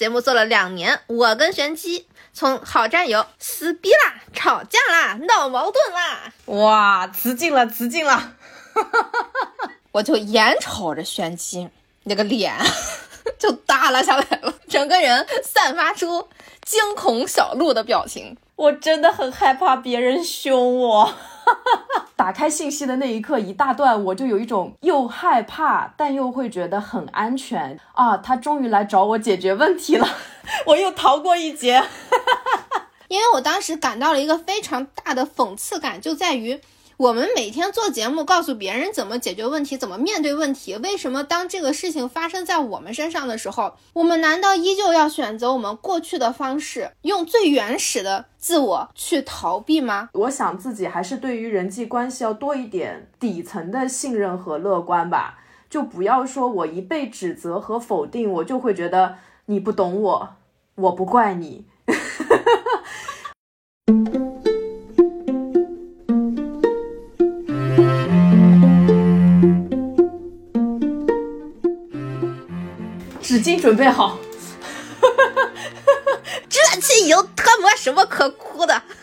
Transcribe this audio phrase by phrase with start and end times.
[0.00, 8.32] 节目做了两年，我跟玄机从好战友撕逼啦、吵架啦、闹矛盾啦，哇，辞敬了，辞敬了，
[9.92, 11.68] 我就眼瞅着玄机
[12.04, 12.54] 那个脸
[13.38, 16.26] 就耷拉下来了，整个人散发出
[16.70, 18.36] 惊恐小鹿的表情。
[18.54, 21.12] 我真的很害怕别人凶我。
[22.14, 28.16] 打开信息的那一刻，一大段我就有一种又害怕，但又会觉得很安全啊！
[28.18, 30.06] 他终于来找我解决问题了，
[30.66, 31.82] 我又逃过一劫。
[33.08, 36.60] 因为我当时感到了一个非常大的讽刺感，就在于。
[37.00, 40.76] 我们每天做节目，告诉别人怎么解决问题，怎么面对问题。
[40.76, 50.10] 为什么当这个事情发生在我们身上的时候，我们难道依旧要选择我们过去的方式，用最原始的自我去逃避吗？
[50.12, 55.38] 我想自己还是对于人际关系要多一点底层的信任和乐观吧。
[55.70, 60.36] 就不要说我一被指责和否定，我就会觉得你不懂我，
[60.74, 61.64] 我不怪你。
[73.60, 74.18] 准备好，
[76.48, 78.82] 这期有他妈什么可哭的？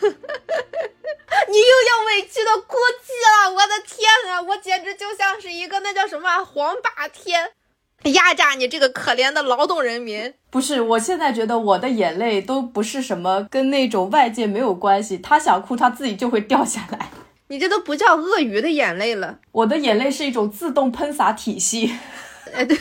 [1.48, 3.52] 你又要委屈的哭泣了！
[3.54, 7.52] 我的天啊，我简直就像是一个那叫什么黄霸天，
[8.12, 10.34] 压榨你这个可怜的劳动人民。
[10.50, 17.10] 不是，我现在觉得我的眼泪都不是什么跟那种外界没有关系，他想哭他自己就会掉下来。
[17.48, 21.96] 你这都不叫鳄鱼的眼泪了，我的眼泪是一种自动喷洒体系。
[22.52, 22.78] 哎，对。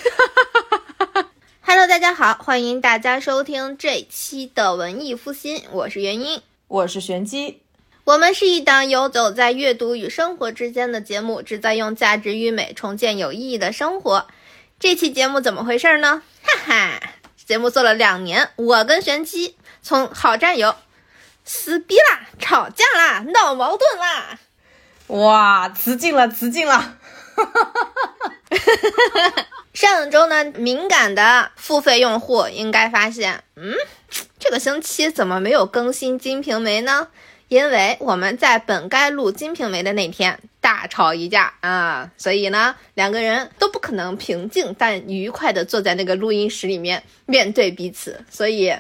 [1.70, 7.62] Hello，大家好，欢迎大家收听这期的文艺复兴，我是元英，我是玄机，
[8.06, 14.28] 我们是一档游走在阅读与生活之间的节目，旨在用价值与美重建有意义的生活。
[14.80, 16.22] 这期节目怎么回事呢？
[16.42, 17.02] 哈哈，
[17.45, 20.73] 节目做了两年，我跟玄机从好战友
[21.44, 24.40] 撕逼啦、吵架啦、闹矛盾啦，
[25.08, 26.78] 哇，词进了，词进了，
[27.36, 27.94] 哈哈哈
[28.54, 29.48] 哈哈。
[29.77, 33.76] 上周呢，敏感的付费用户应该发现，嗯，
[34.39, 37.10] 这个星期怎么没有更新《金瓶梅》呢？
[37.48, 48.73] 因为我们在本该录《金瓶梅》的那天大吵一架啊，所以呢，两个人都不可能平静但愉快的坐在那个录音室里面面对彼此，所以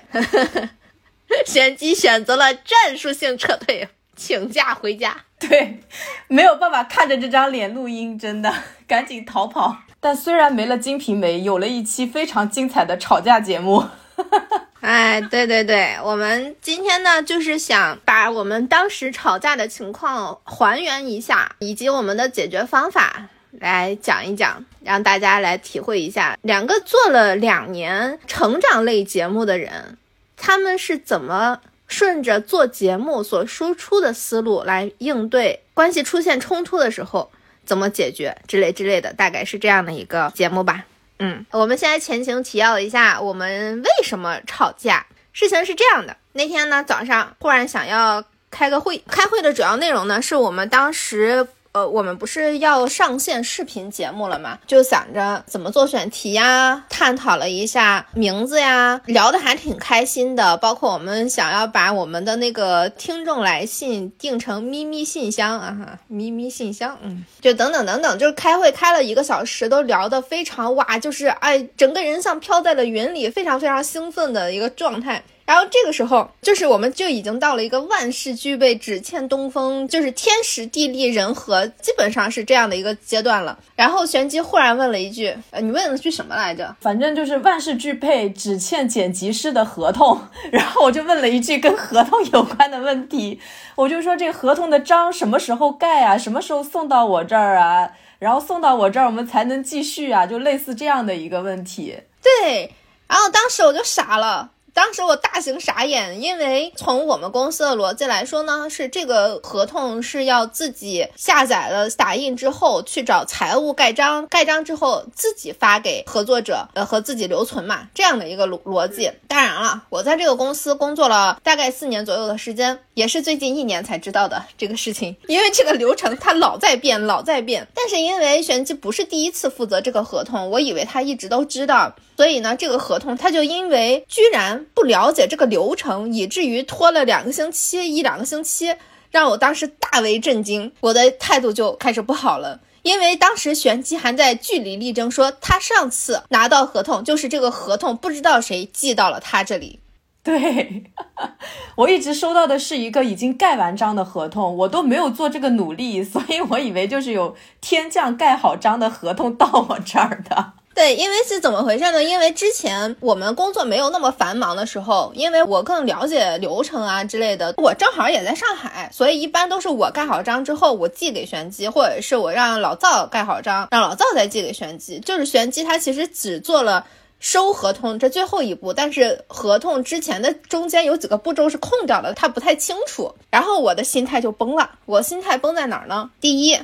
[1.45, 5.15] 玄机选择了战术性撤退，请假回家。
[5.37, 5.79] 对，
[6.27, 8.51] 没有办法看着这张脸录音，真的
[8.87, 9.77] 赶紧逃跑。
[9.99, 13.83] 但虽然没了《金瓶梅》，有了一期非常精彩的吵架节目。
[14.79, 29.97] 哎，对对对，我们今天呢，就是想把我们当时吵架的情况还原一下，以及我们的解决方法来讲一讲，让大家来体会一下，两个做了两年成长类节目的人，
[30.37, 37.31] 他们是怎么顺着做节目所输出的思路来应对关系出现冲突的时候。
[37.67, 40.85] 怎么解决之类之类的，大概是这样的一个节目吧。
[41.19, 45.05] 嗯，我们现在前情提要一下，我们为什么吵架？
[45.33, 51.47] 事情是这样的，那天呢早上忽然想要开个会，开会的主要内容呢是我们当时。
[51.77, 54.57] 呃，我们不是要上线视频节目了吗？
[54.65, 60.57] 就想着怎么做选题呀，探讨了一下名字呀，聊得还挺开心的。
[60.57, 75.21] 包括我们想要把我们的那个听众来信定成咪咪信箱啊哈，咪咪信箱，嗯，就等等等等，就是开会开了一个小时，都聊得非常哇，就是哎，整个人像飘在了云里，非常非常兴奋的一个状态。
[75.47, 83.57] 然后这个时候，就是我们就已经到了一个万事俱备，只欠东风，就是天时地利人和，基本上是这样的一个阶段了。
[83.73, 86.75] 然后玄机忽然问了一句：“呃，你问了句什么来着？
[86.81, 90.19] 反正就是万事俱备，只欠剪辑师的合同。
[90.51, 93.39] ”然后我就问了一句跟合同有关的问题，
[93.75, 96.17] 我就说这个合同的章什么时候盖啊？
[96.17, 97.89] 什么时候送到我这儿啊？
[98.19, 100.27] 然后送到我这儿，我们才能继续啊？
[100.27, 101.99] 就类似这样的一个问题。
[102.21, 102.73] 对，
[103.07, 104.51] 然后当时我就傻了。
[104.77, 119.11] 当时我大型傻眼，因为从我们公司的逻辑来说呢，是这个合同是要自己下载了打印之后去找财务盖章，盖章之后自己发给合作者，呃和自己留存嘛，这样的一个逻逻辑。
[119.27, 127.67] 当然了，我在这个公司工作了大概四年左右的时间，也是最近一年才知道的这个事情，因为这个流程它老在变，老在变。
[127.73, 131.95] 但是因为玄机不是第一次负责这个合同，我以为他一直都知道。
[132.17, 138.75] 所以呢，这个合同他就因为居然不了解这个流程，以至于拖了两个星期，一两个星期，
[139.11, 142.59] 让我当时大为震惊，我的态度就开始不好了。
[142.81, 149.79] 因为当时玄机还在据理力争，说他上次拿到合同就是这个合同不知道谁寄到了他这里。
[150.23, 150.85] 对，
[151.77, 160.53] 我一直收到的是一个已经盖完章的合同，我都没有做这个努力，所以我以为就是有天降盖好章的合同到我这儿的。
[160.77, 162.03] 对，因为是怎么回事呢？
[162.03, 174.99] 因为之前我们工作没有那么繁忙的时候，因为我更了解流程啊之类的，我正好也在上海，所以一般都是我盖好章之后，我寄给玄机，或者是我让老赵盖好章，让老赵再寄给玄机。
[174.99, 176.85] 就是玄机他其实只做了
[177.19, 183.15] 收合同这最后一步，但是合同之前的中间有几个步骤是空掉的，他不太清楚。
[183.31, 186.11] 然后我的心态就崩了，我心态崩在哪儿呢？
[186.21, 186.59] 第一，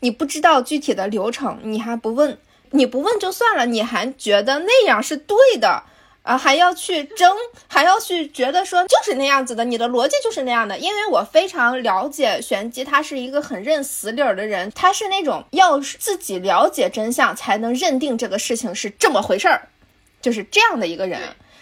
[0.00, 2.36] 你不知道具体的流程，你还不问。
[2.72, 5.82] 你不问就算了，你还觉得那样是对的
[6.22, 6.36] 啊？
[6.36, 7.34] 还要去争，
[7.66, 10.78] 还要去觉得说就是那样子的，你的逻辑就是那样的。
[10.78, 19.68] 因为我非常了解玄机，他是一个很认死理儿的人，他是那种要自己了解真相才能认定这个事情是这么回事儿，
[20.20, 21.20] 就是这样的一个人。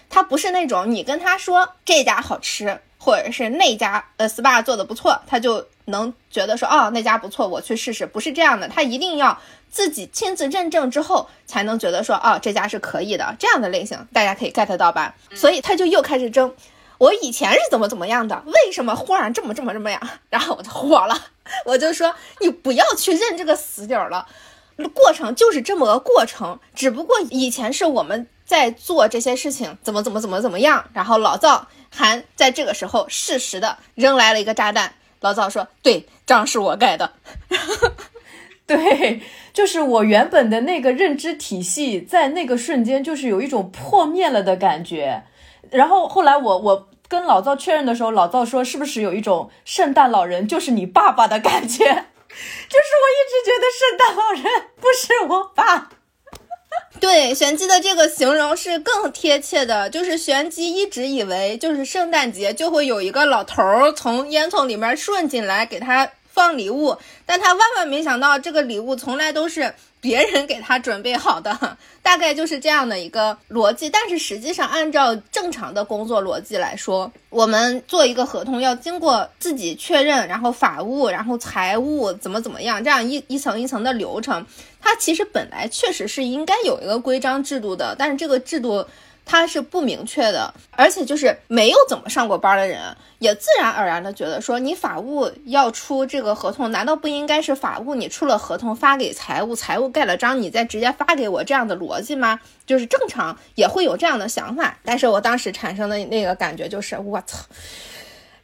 [0.09, 8.07] 他不是那种你跟他说这家好吃，或者是那家呃 SPA 做的不错，他就能觉得说哦那家不错，我去试试。
[8.07, 9.39] 不是这样的，他一定要。
[9.71, 15.15] 自己亲自认证之后，才能觉得说，哦，这家是可以的，这样的类型，大家可以 get 到吧？
[15.35, 16.55] 所以他就又开始争，
[16.99, 20.01] 我以前是怎么怎么样的，为什么忽然这么这么这么样？
[20.31, 21.19] 然后我就火了，
[21.65, 24.27] 我就说，你不要去认这个死理儿了，
[24.95, 37.13] 过程就是这么个过程，只不过以前是我们在做这些事情，怎么怎么怎么怎么样，然后老赵还在这个时候适时的扔来了一个炸弹，老赵说，对，账是我盖的。
[38.77, 39.21] 对，
[39.53, 45.23] 就是我原本的那个认知体系，在那个瞬间就是有一种破灭了的感觉。
[45.71, 51.85] 然后后来我我跟老赵确认的时候，老赵说是不是有一种圣诞老人就是你爸爸的感觉？
[51.87, 54.43] 就是我一直觉得圣诞老人
[54.81, 55.91] 不是我爸。
[56.99, 66.11] 对，玄机的这个形容是更贴切的，就是玄机一直以为就是圣诞节就会有一个老头儿从烟囱里面顺进来给他。
[66.37, 66.95] 放礼物，
[67.25, 73.89] 但他万万没想到，这个礼物从来都是别人给他准备好的，大概就是这样的一个逻辑。
[73.89, 84.45] 但是实际上，按照正常的工作逻辑来说，我们做一个合同要经过自己确认，然后法务，然后财务怎么怎么样，这样一一层一层的流程，
[84.79, 88.87] 它其实本来确实是应该有一个规章制度的，但是这个制度。
[89.27, 102.41] 他是不明确的，而且就是没有怎么上过班的人，也自然而然的觉得说，你法务要出这个合同，难道不应该是法务你出了合同发给财务，财务盖了章，你再直接发给我这样的逻辑吗？
[102.65, 107.45] 就是正常也会有这样的想法，但是我当时产生的那个感觉就是，我操。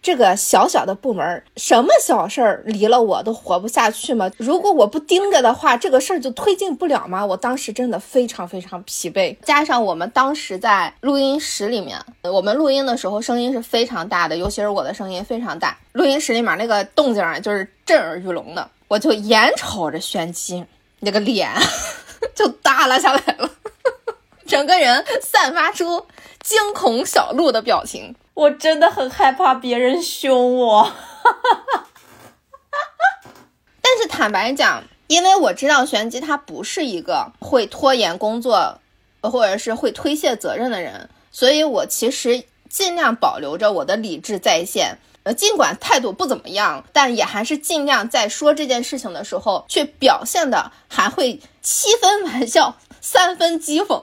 [0.02, 4.28] 这个小小的部门，什么小事儿离了我都活不下去吗？
[4.36, 7.24] 如果我不盯着的话，这个事儿就推进不了吗？
[7.24, 18.68] 我当时真的非常非常疲惫，加上我们当时在录音室里面，我们录音的时候声音是非常大的，尤其是我的声音非常大，录音室里面那个动静啊，就是震耳欲聋的。
[18.88, 20.64] 我就眼瞅着玄机
[20.98, 21.48] 那个脸
[22.34, 23.48] 就耷拉下来了，
[24.46, 26.04] 整个人散发出
[26.40, 28.14] 惊恐小鹿的表情。
[28.34, 30.92] 我真的很害怕别人凶我，
[33.82, 38.80] 但是坦白讲，因为我知道玄机他不是一个会拖延工作，
[39.20, 44.98] 或者是会推卸责任的人，所以我其实尽量保留着我的理智在线。
[45.24, 54.02] 呃，尽管态度不怎么样，但也还是尽量在说这件事情的时候，去表现的还会七分玩笑，三分讥讽。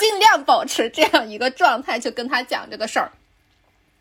[0.00, 3.12] 尽量保持这样一个状态，就跟他讲这个事儿，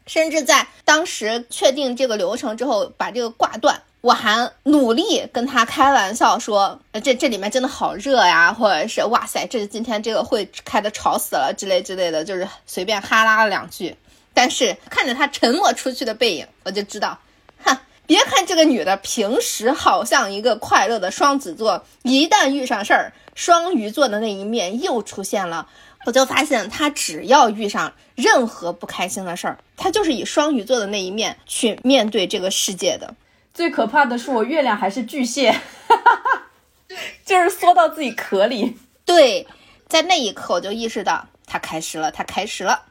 [0.07, 13.95] 甚至在当时确定这个流程之后，把这个挂断，我还努力跟他开玩笑说，这这里面真的好热呀，或者是哇塞，这今天这个会开的吵死了之类之类的，就是随便哈拉了两句。
[14.33, 17.19] 但是看着他沉默出去的背影，我就知道，
[18.05, 25.67] 别看这个女的平时好像一个快乐的双子座，一旦遇上事儿，双鱼座的那一面又出现了。
[26.05, 33.15] 我就发现，她只要遇上任何不开心的事儿，她就是以双鱼座的那一面去面对这个世界的。
[33.53, 35.55] 最可怕的是，我月亮还是巨蟹，
[37.25, 38.75] 就是缩到自己壳里。
[39.05, 39.47] 对，
[39.87, 42.83] 在那一刻，我就意识到她开始了，她开始了，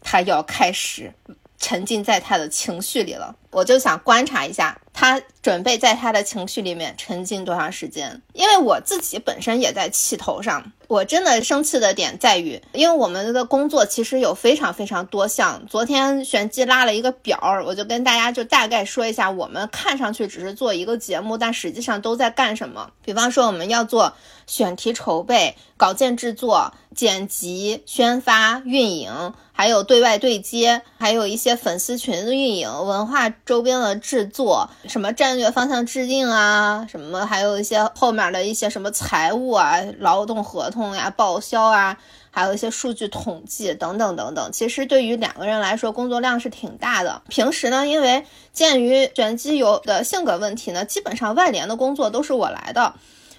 [0.00, 1.12] 她要开始
[1.60, 3.36] 沉浸在他的情绪里了。
[3.52, 4.76] 我就想观察一下。
[4.92, 8.20] 他准备在他的情绪里面沉浸多长时间？
[8.34, 15.64] 因为我自己本身也在气头上，我真的生气的点在于，因为我们的工作其实有非常非常多项。
[15.66, 22.90] 昨天玄机拉了一个表，我就跟大家就大概说一下，我们看上去只是做一个节目，但实际上都在干什么。
[23.02, 24.12] 比方说，我们要做
[24.46, 29.32] 选题筹备、稿件制作、剪辑、宣发、运营。
[29.60, 41.98] 还有对外对接，还有一些粉丝群的运营、文化周边的制作，什么战略方向制定啊，什么还有一些后面的一些什么财务啊、劳动合同呀、报销啊，
[42.30, 44.50] 还有一些数据统计等等等等。
[44.50, 47.20] 其实对于两个人来说，工作量是挺大的。
[47.28, 48.24] 平时呢，因为
[48.54, 52.94] 鉴于卷基友的性格问题呢，基本上外联的工作都是我来的，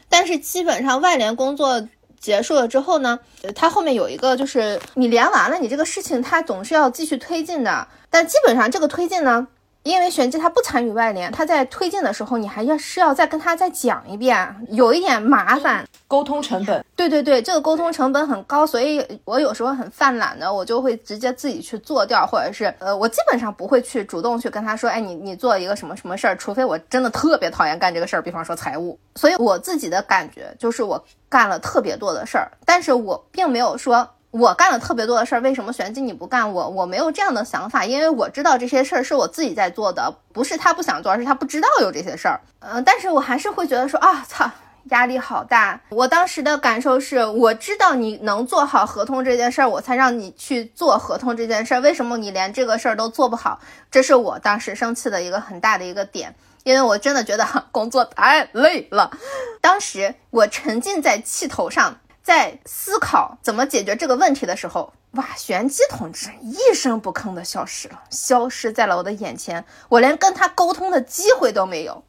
[0.07, 1.87] 但是基本上外联工作。
[2.21, 3.19] 结束了之后呢，
[3.55, 7.87] 它后面有一个，就是你连完了，你这个事情它总是要继续推进的。
[8.09, 9.47] 但基本上这个推进呢。
[9.83, 16.85] 因为玄机他不参与外联，他在推进的时候，你还要是要再跟他再讲一遍，有一点麻烦，沟通成本。
[16.95, 28.99] 对对对，这个沟通成本很高，所以我有时候很犯懒的，我就会直接自己去做掉，或者是呃，我基本上不会去主动去跟他说，哎，你你做一个什么什么事儿，除非我真的特别讨厌干这个事儿，比方说财务。
[29.15, 34.07] 所以我自己的感觉就是我干了特别多的事儿，但是我并没有说。
[34.31, 36.53] 我干了特别多的事儿，为什么玄机你不干？
[36.53, 42.39] 我我没有这样的想法，因为我知道这些事儿是我自己在做的，不是他不想做，而是他不知道有这些事儿。
[42.59, 44.49] 嗯，但是我还是会觉得说啊，操，
[44.85, 45.81] 压力好大。
[45.89, 51.81] 我当时的感受是，我知道你能做好合同这件事儿，我才让你去做合同这件事儿。
[51.81, 53.59] 为什么你连这个事儿都做不好？
[53.91, 56.33] 这是我当时生气的一个很大的一个点，
[56.63, 59.11] 因为我真的觉得 工作太累了。
[59.59, 61.97] 当时我沉浸在气头上。
[62.31, 72.01] 在思考怎么解决这个问题的时候，哇，玄机同志一声不吭的消失了，消失在了我的眼前，我连跟他沟通的机会都没有。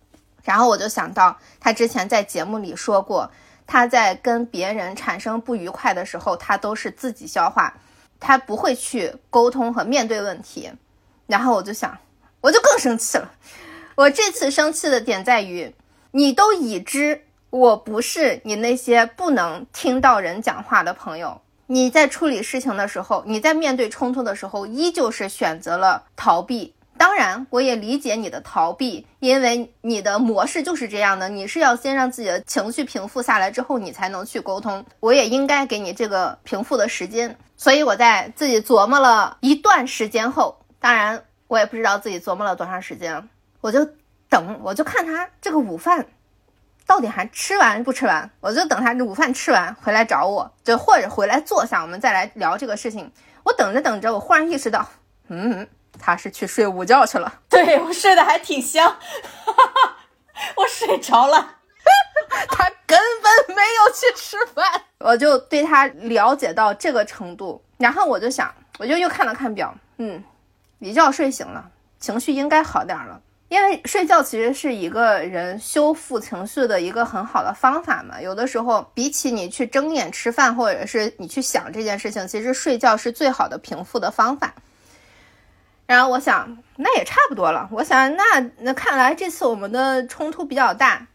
[0.45, 3.33] 然后我就想到，他之前在节目里说过，
[3.67, 7.75] 他在跟别人产生不愉快的时候，他都是自己消化，
[8.21, 10.71] 他不会去沟通和面对问题。
[11.26, 11.99] 然后我就想，
[12.41, 13.33] 我就更生气了。
[13.97, 15.75] 我这次生气的点在于，
[16.12, 17.25] 你都已知。
[17.52, 21.38] 我不是你那些不能听到人讲话的朋友。
[21.66, 26.73] 你在处理事情的时候，你在面对冲突的时候，依旧是选择了逃避。
[26.97, 31.28] 当然，我也理解你的逃避，因为你的模式就是这样的。
[31.28, 34.82] 你是要先让自己的情绪平复下来之后，你才能去沟通。
[35.00, 37.37] 我也应该给你这个平复的时间。
[37.59, 43.28] 所以我在自己琢磨了一段时间后，当然我也不知道自己琢磨了多长时间，
[43.61, 43.87] 我就
[44.30, 46.06] 等，我就看他这个午饭。
[46.92, 48.30] 到底还吃完不吃完？
[48.38, 53.11] 我就等他午饭吃完回来找我，就或者回来坐下，我们再来聊这个事情。
[53.44, 54.87] 我等着等着，我忽然意识到，
[55.28, 55.66] 嗯，
[55.99, 57.40] 他是去睡午觉去了。
[57.49, 58.94] 对我睡得还挺香，
[60.54, 61.54] 我睡着了，
[62.50, 64.82] 他根本没有去吃饭。
[64.99, 70.22] 我就对他了解到这个程度，然后我就想，我就又看了看表，嗯，
[70.78, 73.18] 一觉睡醒了，情绪应该好点了。
[73.52, 78.18] 因为睡觉其实是一个人修复情绪的一个很好的方法嘛。
[78.18, 84.54] 有的时候，比起你去睁眼吃饭，或者是你去想这件事情，其实睡觉是最好的平复的方法。
[85.85, 87.68] 然后我想，那也差不多了。
[87.71, 88.25] 我想，那
[88.56, 91.06] 那看来这次我们的冲突比较大。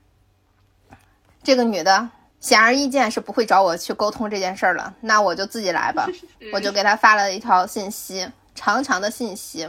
[1.42, 2.08] 这个女的
[2.40, 6.08] 显而易见是不会找我去沟通这件事儿了，那我就自己来吧。
[6.54, 9.68] 我就给她发了一条信息，长长的信息。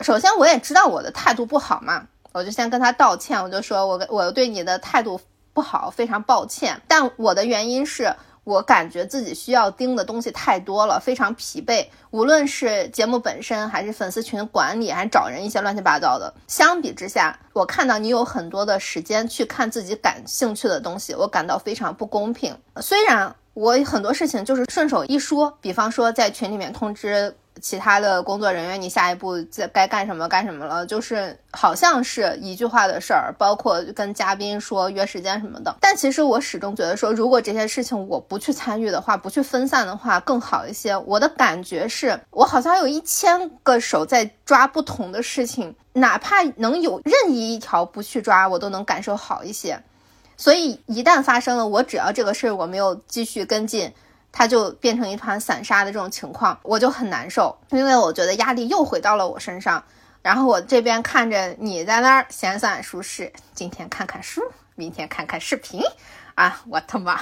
[0.00, 5.18] 首先，我也知道我的态度不好嘛，我就先跟他道歉，我就说我我对你的态度
[5.54, 6.80] 不好，非常抱歉。
[6.86, 11.86] 但我的原因是我感觉自己需要盯的东西太多了，非常疲惫。
[12.10, 16.32] 无论是节目本身，还是粉丝群管理，还找人一些乱七八糟的。
[16.46, 22.54] 相比之下，我看到你有很多的时间去看自己感兴趣的东西，我感到非常不公平。
[22.82, 27.34] 虽然我很多事情就是顺手一说，比方说在群里面通知。
[27.60, 30.84] 其他的工作人员，你下一步在该干什么干什么了？
[30.86, 35.74] 就是好像是一句话的事儿，包括跟嘉宾说约时间什么的。
[35.80, 40.96] 但其实我始终觉得说，如果这些事情我不去参与的话，不去分散的话，更好一些。
[40.96, 49.82] 我的感觉是我好像有一千个手在抓不同的事情，哪怕能有任意一条不去抓，我都能感受好一些。
[50.36, 53.92] 所以一旦发生了，我只要这个事儿我没有继续跟进。
[54.38, 59.82] 他就变成一团散沙的这种情况，我就很难受，因为我觉得压力又回到了我身上。
[60.20, 64.42] 然后我这边看着你在那儿闲散舒适，今天看看书，
[64.74, 65.80] 明天看看视频，
[66.34, 67.18] 啊，我他妈，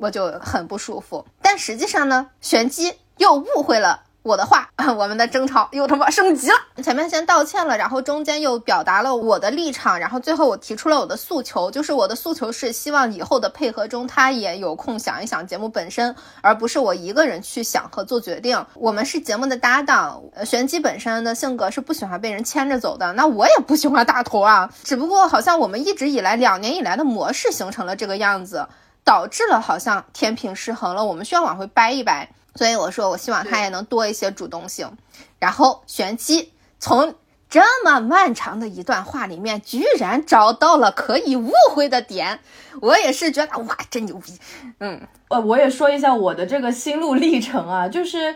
[0.00, 1.24] 我就很不舒服。
[1.40, 4.02] 但实际上呢，玄机又误会了。
[4.28, 4.68] 我的话，
[4.98, 6.54] 我们的争吵又他妈升级了。
[6.82, 18.62] 前面先道歉了，然后中间又表达了我的立场，然后最后我提出了我的诉求，就是我的诉求是希望以后的配合中，他也有空想一想节目本身，而不是我一个人去想和做决定。
[18.74, 24.68] 我们是节目的搭档，玄机本身的性格是不喜欢被人牵着走的，那我也不喜欢大头啊。
[24.84, 28.68] 只不过好像我们一直以来两年以来的模式形成了这个样子，
[29.04, 32.28] 导致了好像天平失衡了，我们需要往回掰一掰。
[32.58, 34.90] 所以我说，我希望他也能多一些主动性。
[35.38, 37.14] 然后玄机从
[37.48, 42.40] 这么漫长的一段话里面，居然找到了可以误会的点，
[42.80, 44.36] 我也是觉得哇，真牛逼。
[44.80, 48.34] 嗯，呃，我也说一下我的这个心路历程啊，就是。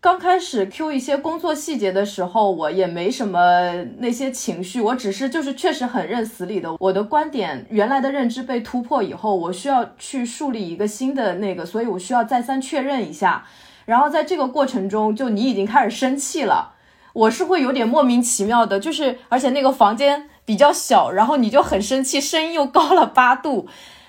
[0.00, 6.76] 刚开始 Q 一些工作细节的时候，我也没什么那些情绪，我只是就是确实很认死理的。
[6.78, 13.44] 我的观点原来的认知被突破以后，我需要去树立一个新的那个，所以我需要再三确认一下。
[13.86, 16.74] 然后在这个过程中，就你已经开始生气了，
[17.12, 23.66] 我是会有点莫名其妙的，就是而且那个房间比较小，然后你就很生气，声音又高了八度。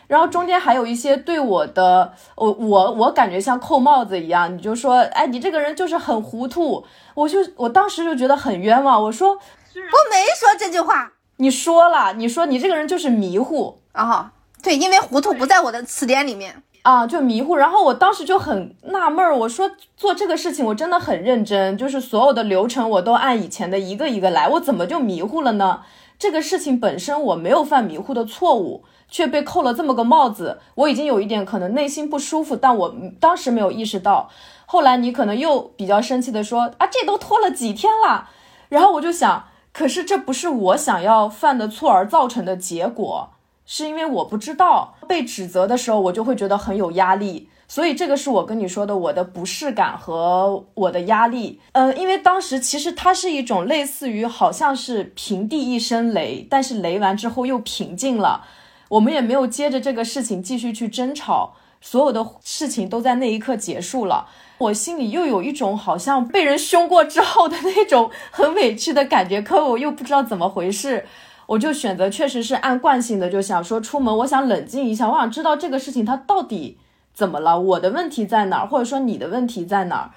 [0.09, 9.03] 然后中间还有一些对我的，我我我感觉像扣帽子一样，你就说，哎，你这个人就是很糊涂，我就我当时就觉得很冤枉。
[9.03, 14.31] 我说，我没说这句话，你说了，你说你这个人就是迷糊啊，
[14.63, 17.55] 对，因为糊涂不在我的词典里面啊，就迷糊。
[17.55, 25.81] 然后我当时就很纳闷儿，我说做这个事情我真的很认真，就是所有的流程我都按以前的一个一个来，我怎么就迷糊了呢？
[26.17, 28.83] 这个事情本身我没有犯迷糊的错误。
[29.09, 34.29] 却被扣了这么个帽子，我已经有一点可能内心不舒服，但我当时没有意识到。
[34.65, 38.29] 后来你可能又比较生气的说啊，这都拖了几天了。
[38.69, 43.31] 然后我就想，可是这不是我想要犯的错而造成的结果，
[43.65, 47.49] 是因为我不知道被指责的时候，我就会觉得很有压力。
[47.67, 51.59] 所以这个是我跟你说的我的不适感和我的压力。
[51.73, 58.45] 嗯，因为当时其实它是一种类似于好像是平地一声雷，但是雷完之后又平静了。
[58.89, 64.27] 我们也没有接着这个事情继续去争吵，所有的事情都在那一刻结束了。
[64.57, 71.05] 我心里又有一种好像被人凶过之后的那种很委屈的感觉，可我又不知道怎么回事，
[71.45, 76.77] 我就选择确实是按惯性的，就想说出门，我想冷静一下，我想知道这个事情它到底
[77.13, 80.11] 怎么了，我的问题在哪儿，或者说你的问题在哪儿。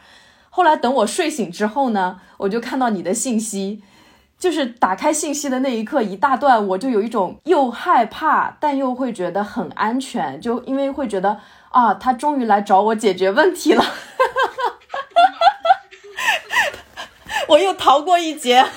[0.50, 3.83] 后来等我睡醒之后呢，我就看到你的信息。
[4.42, 13.85] 就是打开信息的那一刻，一大段我就有一种又害怕，但又会觉得很安全，就因为会觉得啊，他终于来找我解决问题了，
[17.50, 18.66] 我又逃过一劫。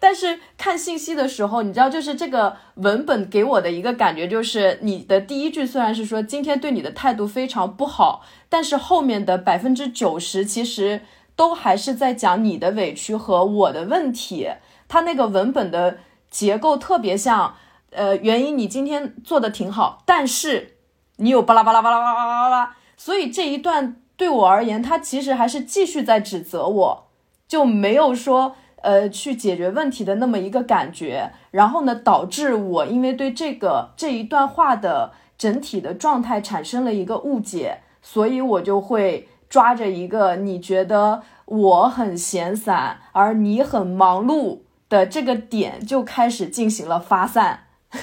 [0.00, 11.02] 但是看信息的时候，你知道，就是这个文本给我的一个感觉，就是你的第一句虽然是说今天对你的态度非常不好，但是后面的百分之九十其实。
[11.36, 14.48] 都还是在讲你的委屈和我的问题，
[14.88, 15.98] 他那个文本的
[16.30, 17.54] 结构特别像，
[17.90, 20.78] 呃，原因你今天做的挺好，但是
[21.16, 27.06] 你有巴拉巴拉巴拉巴拉巴拉巴拉，所以这一段对我而言，他其实还是继续在指责我，
[27.46, 39.28] 就没有说呃去解决问题的那么一个感觉，然后呢，导致我因为对这个这一段话的整体的状态产生了一个误解，所以我就会。
[39.48, 47.64] 抓着一个你觉得我很闲散，而你很忙碌的这个点，就开始进行了发散。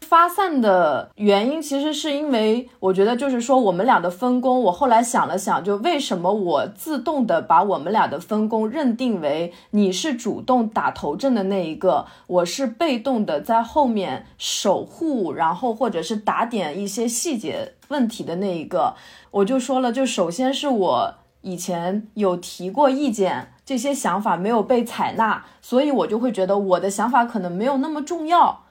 [0.00, 4.60] 发散的原因其实是因为，我觉得就是说我们俩的分工。
[4.64, 18.94] 我后来想了想，就为什么我自动的把我们俩的分工认定为你是主动打头阵的那一个，我是被动的在后面守护，然后或者是打点一些细节问题的那一个。
[19.30, 28.64] 我就说了，就首先是我以前有提过意见，这些想法没有被采纳，所以我就会觉得我的想法可能没有那么重要。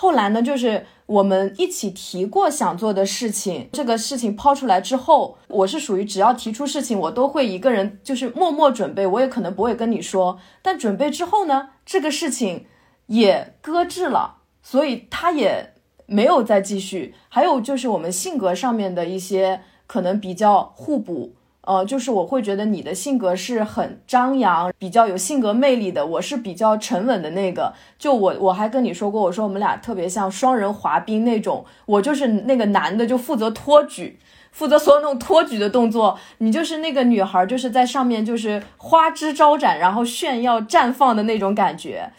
[0.00, 10.38] 后来呢，就是我们一起提过想做的事情，这个事情抛出来之后，我是属于只要提出事情，我都会一个人就是默默准备，我也可能不会跟你说。
[10.62, 12.66] 但准备之后呢，这个事情
[13.06, 15.74] 也搁置了，所以他也
[16.08, 17.14] 没有再继续。
[17.28, 19.60] 还有就是我们性格上面的一些。
[19.88, 27.72] 可能比较互补，呃，就是我会觉得你的性格是很张扬，比较有性格魅力的，我是比较沉稳的那个。
[27.98, 34.18] 就我我还跟你说过，我说我们俩特别像双人滑冰那种，我就是那个男的，就负责托举，
[34.52, 42.12] 负责所有那种托举的动作，你就是那个女孩，就是在上面就是花枝招展，然后炫耀绽放的那种感觉。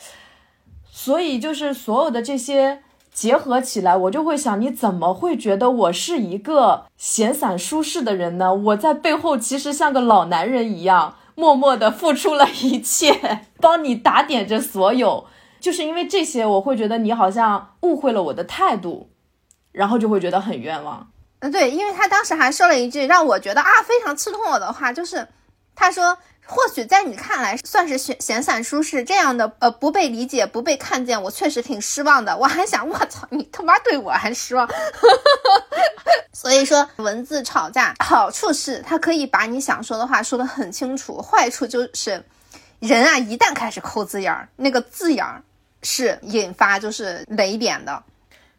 [0.90, 2.80] 所以就是所有的这些。
[3.20, 8.54] 结合起来，我就会想，你怎么会觉得我是一个闲散舒适的人呢？
[8.54, 15.26] 我在背后其实像个老男人一样，默默的付出了一切， 帮你打点着所有。
[15.60, 19.10] 就是因为这些，我会觉得你好像误会了我的态度，
[19.74, 21.10] 然后就会觉得很冤枉。
[21.40, 25.28] 嗯，对，因为他当时还说了一句让我觉得啊非常刺痛我的话，就是
[25.76, 26.18] 他说。
[26.50, 32.36] 或许在你看来算是闲闲散舒适，这样的呃不被理解、不被看见，我确实挺失望的。
[32.36, 34.68] 我还想，我操，你他妈对我还失望。
[36.34, 42.24] 所以说，文字吵架好处是它可以把你想说的话说得很清楚，坏处就是
[42.80, 45.44] 人啊一旦开始抠字眼儿，那个字眼儿
[45.84, 48.02] 是引发就是雷点的。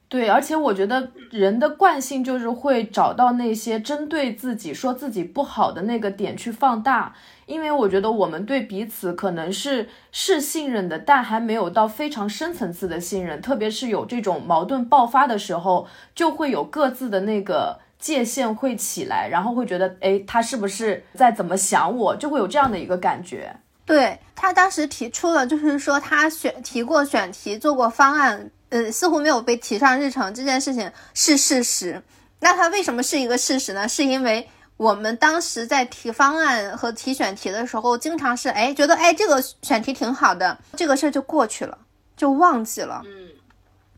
[0.08, 7.14] 对，而且我觉得人的惯性就是会找到那些针对自己说自己不好的那个点去放大。
[7.50, 13.42] 因为我觉得我们对彼此可能是是信任的，但还没有到非常深层次的信任。
[13.42, 22.14] 特别是有这种矛盾爆发的时候，就会有各自的那个界限会起来，然后会觉得，哎，他是不是在怎么想我？
[22.14, 23.52] 就会有这样的一个感觉。
[23.84, 32.00] 对他当时提出了，就是说他选提过选题，做过方案，呃，似乎没有被提上日程这件事情是事实。
[32.38, 33.88] 那他为什么是一个事实呢？
[33.88, 34.48] 是因为。
[34.80, 41.76] 我们当时在提方案和提选题的时候，经常是哎觉得哎这个选题挺好的，这个事儿就过去了，
[42.16, 43.02] 就忘记了。
[43.04, 43.28] 嗯，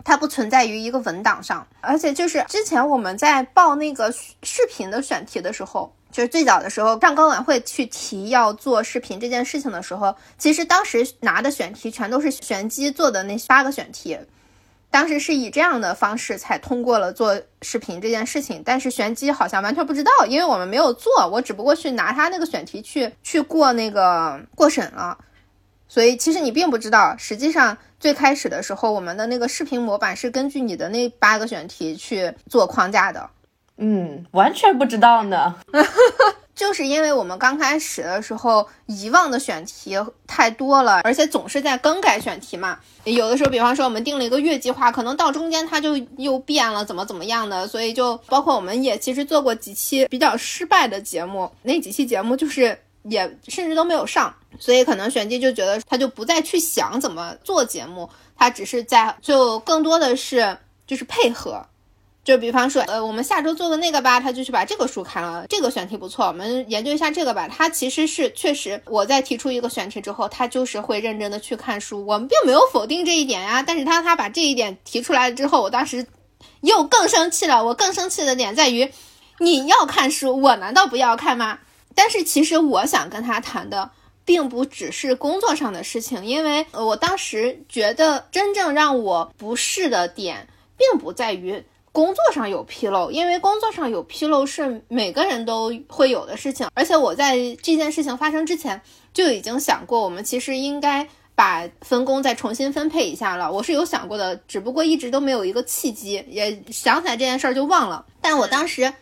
[0.02, 14.18] 它不存在于一个文档上，而且就是之前我们在报那个视频的选题的时候，就是最早的时候上高晚会去提要做视频这件事情的时候，其实当时拿的选题全都是玄机做的那八个选题。
[14.92, 25.16] 当时是以这样的方式才通过了做视频这件事情，但是玄机好像完全不知道，因为我们没有做，我只不过去拿他那个选题去去过那个过审了，
[25.88, 33.30] 所以其实你并不知道，实际上最开始的时候，我们的那个视频模板是根据你的那八个选题去做框架的，
[33.78, 35.54] 嗯，完全不知道呢。
[36.54, 42.78] 就是因为我们刚开始的时候遗忘的选题太多了，而且总是在更改选题嘛。
[43.04, 47.66] 有的时候，比方说我们定了一个月计划，可能到中间它就又变了，怎么怎么样的。
[47.66, 54.32] 所以就包括我们也其实做过几期比较失败的节目，那几期节目就是也甚至都没有上。
[54.60, 60.56] 所以可能选辑就觉得他就不再去想怎么做节目，他只是在就更多的是
[60.86, 61.66] 就是配合。
[62.24, 67.48] 就比方说，呃，我们下周做的那个吧，他就去把这个书看了，这个选题不错，我们研究一下这个吧。
[67.48, 73.60] 他其实是确实，我在提出一个选题之后，他就是会认真的去看书，我们并没有否定这一点呀。
[73.66, 76.06] 但是他他把这一点提出来了之后，我当时
[76.60, 77.64] 又更生气了。
[77.64, 78.88] 我更生气的点在于，
[79.40, 81.58] 你要看书，我难道不要看吗？
[81.96, 83.90] 但是其实我想跟他谈的，
[84.24, 91.64] 并不只是工作上的事情，因为我当时觉得真正让我不适的点，并不在于。
[91.92, 96.66] 工作上有纰漏，因为工作上有纰漏是每个人都会有的事情。
[96.74, 98.80] 而且我在这件事情发生之前
[99.12, 103.52] 就已经想过，我们其实应该把分工再重新分配一下了。
[103.52, 108.06] 我是有想过的，只不过一直都没有一个契机，也想起来这件事儿就忘了。
[108.22, 108.94] 但我当时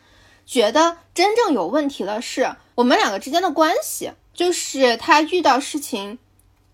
[0.45, 6.19] 觉得真正有问题的是我们两个之间的关系，就是他遇到事情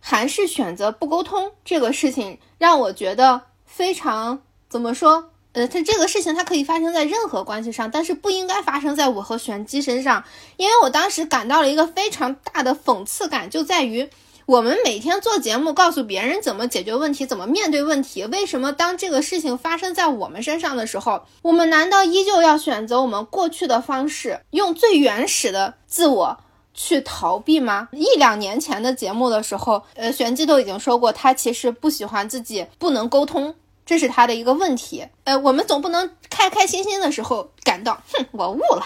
[0.01, 5.31] 还是选择不沟通这个事情，让我觉得非常怎么说？
[5.57, 10.23] 呃，它这个事情它可以发生在任何关系上，但是不应该发生在我和玄机身上，
[10.59, 14.07] 因为我当时感到了一个非常大的讽刺感，就在于
[14.45, 26.37] 我们每天做节目，告诉别人怎么解决问题，怎么面对问题，为什么当这个事情发生在我们身上的时候，我们难道依旧要选择我们过去的方式，用最原始的自我
[26.75, 27.89] 去逃避吗？
[27.93, 33.55] 一两年前的节目的时候，呃，玄机都已经说过，他其实不喜欢自己不能沟通。
[33.87, 38.85] 这是他的一个问题，呃，我们总不能开开心心的时候感到，哼，我悟了，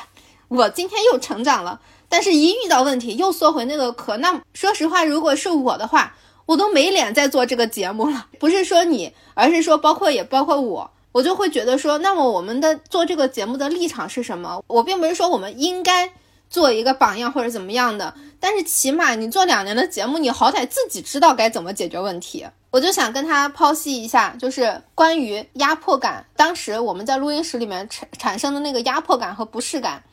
[0.49, 1.81] 我今天又成长了。
[2.13, 4.17] 但是，一遇到问题又缩回那个壳。
[4.17, 8.27] 那说实话，如果是我的话，我都没脸再做这个节目了。
[8.39, 14.63] 不是说你，而是说包括也包括我，我就会觉得说，那么我们的做这个节目的立场是什么？
[14.67, 16.13] 我并不是说我们应该
[16.51, 22.45] 做一个榜样或者怎么样的，但是起码你做两年的节目，你好歹自己知道该怎么解决问题。
[22.70, 26.24] 我就想跟他剖析一下，就是关于压迫感。
[26.37, 30.04] 当时我们在录音室里面产产生的那个压迫感和不适感，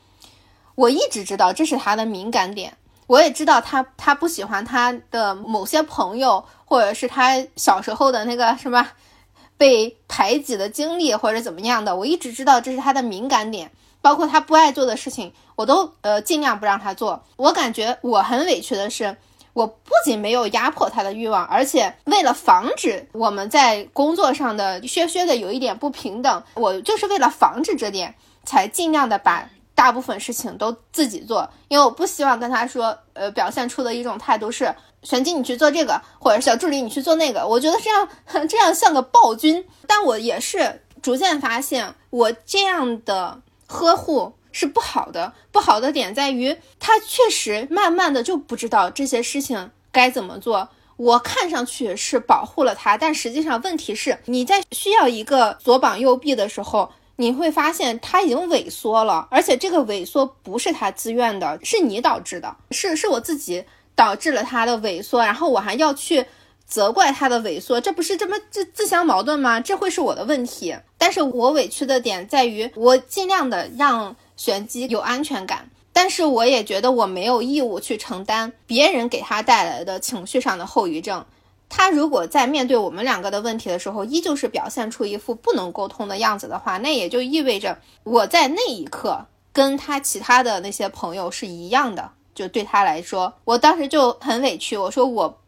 [0.74, 2.76] 我一直知道这是他的敏感点。
[3.06, 8.88] 我也知道他他不喜欢他的某些朋友，或者是他小时候的那个什么
[9.56, 11.94] 被排挤的经历，或者怎么样的。
[11.94, 13.70] 我一直知道这是他的敏感点，
[14.02, 17.22] 包括他不爱做的事情，我都呃尽量不让他做。
[17.36, 19.16] 我感觉我很委屈的是。
[19.58, 38.08] 我不仅没有压迫他的欲望，而且为了防止我们在工作上的削削的有一点不平等，我就是为了防止这点，才尽量的把大部分事情都自己做，因为我不希望跟他说，呃，表现出的一种态度是，玄机你去做这个，或者小助理你去做那个，我觉得这样
[38.46, 39.66] 这样像个暴君。
[39.88, 44.34] 但我也是逐渐发现，我这样的呵护。
[44.58, 50.68] 是不好的，不好的点在于他确实慢慢的就不知道这些事情该怎么做。
[50.96, 66.26] 我看上去是保护了他，但实际上问题是你在需要一个左膀右臂的时候，你会发现他已经萎缩了，而且这个萎缩不是他自愿的，是你导致的，是是我自己导致了他的萎缩，然后我还要去
[66.66, 69.60] 责怪他的萎缩，这不是这么自自相矛盾吗？
[69.60, 70.76] 这会是我的问题。
[70.98, 74.16] 但是我委屈的点在于，我尽量的让。
[74.38, 81.26] 玄机有安全感，但是我也觉得我没有义务去承担别人给他带来的情绪上的后遗症。
[81.68, 92.12] 他如果在面对我们两个的问题的时候，依旧是表现出一副不能沟通的样子的话，那也就意味着我在那一刻跟他其他的那些朋友是一样的。
[92.34, 95.38] 就对他来说，我当时就很委屈，我说我。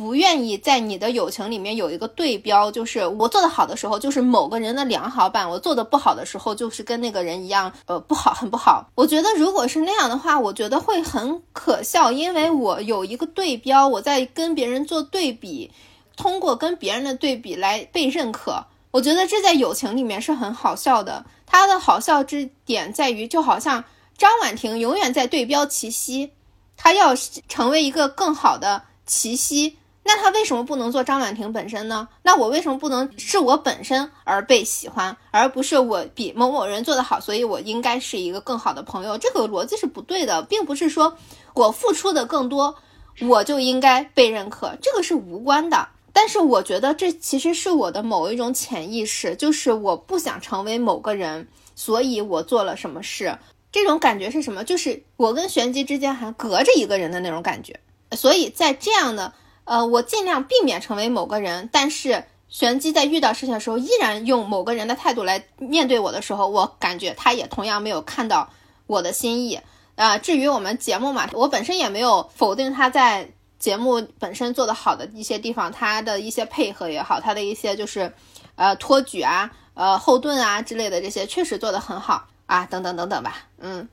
[0.00, 8.88] 不愿意在你的友情里面有一个对标，就是我做的好的时候就是某个人的良好版，我做的不好的时候就是跟那个人一样，呃，不好，很不好。
[8.94, 15.70] 我觉得如果是那样的话，我觉得会很可笑，因为我有一个对标，我在跟别人做对比，
[16.16, 18.64] 通过跟别人的对比来被认可。
[18.92, 21.26] 我觉得这在友情里面是很好笑的。
[21.44, 23.84] 它的好笑之点在于，就好像
[24.16, 26.32] 张婉婷永远在对标齐溪，
[26.74, 27.14] 她要
[27.50, 29.76] 成为一个更好的齐溪。
[30.02, 32.08] 那他为什么不能做张婉婷本身呢？
[32.22, 39.18] 那我为什么不能是我本身而被喜欢，而不是我比某某人做得好，所以我应该是一个更好的朋友？
[39.18, 41.16] 这个逻辑是不对的，并不是说
[41.54, 42.74] 我付出的更多，
[43.20, 45.88] 我就应该被认可，这个是无关的。
[46.12, 53.38] 但是我觉得这其实是我的某一种潜意识，就是我不想成为某个人，所以我做了什么事。
[53.70, 54.64] 这种感觉是什么？
[54.64, 57.78] 就是我跟玄机之间还隔着一个人的那种感觉。
[58.12, 59.34] 所以在这样的。
[59.70, 68.50] 呃，我尽量避免成为某个人，但是玄机在遇到事情的时候，依然用某个人的态度来面对我的时候，我感觉他也同样没有看到
[68.88, 69.60] 我的心意。
[69.94, 73.30] 啊，至于我们节目嘛，我本身也没有否定他在
[73.60, 78.12] 节目本身做的好的一些地方，他的一些配合也好，他的一些就是，
[78.56, 83.88] 呃，托举啊，呃，后盾啊之类的这些，确实做的很好啊，等等等等吧，嗯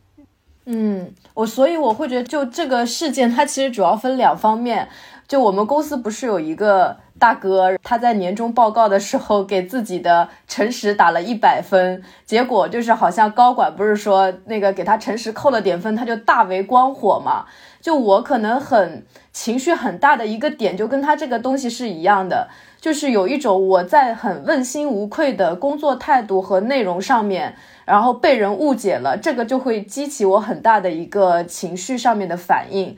[0.66, 4.90] 嗯，我所以我会觉得，就这个事件，它其实主要分两方面。
[5.28, 17.46] 就我们公司不是有一个大哥，他在年终报告的时候给自己的诚实打了一百分，结果就是好像高管不是说那个给他诚实扣了点分，他就大为光火嘛。
[17.82, 22.48] 就我可能很情绪很大的一个点，就跟他这个东西是一样的，
[22.80, 32.96] 就是有一种我在很问心无愧的工作态度和内容上面，然后被人误解了，这个就会激起我很大的一个情绪上面的反应。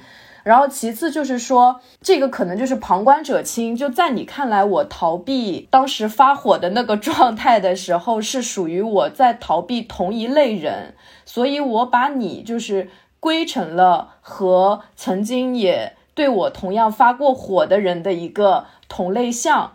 [0.50, 3.76] 然后其次就是说，这个可能就是旁观者清。
[3.76, 19.74] 就在你看来，我逃避当时发火的那个状态的时候，是属于我在逃避同一类人，所以我把你就是归成了和曾经也对我同样发过火的人的一个同类项。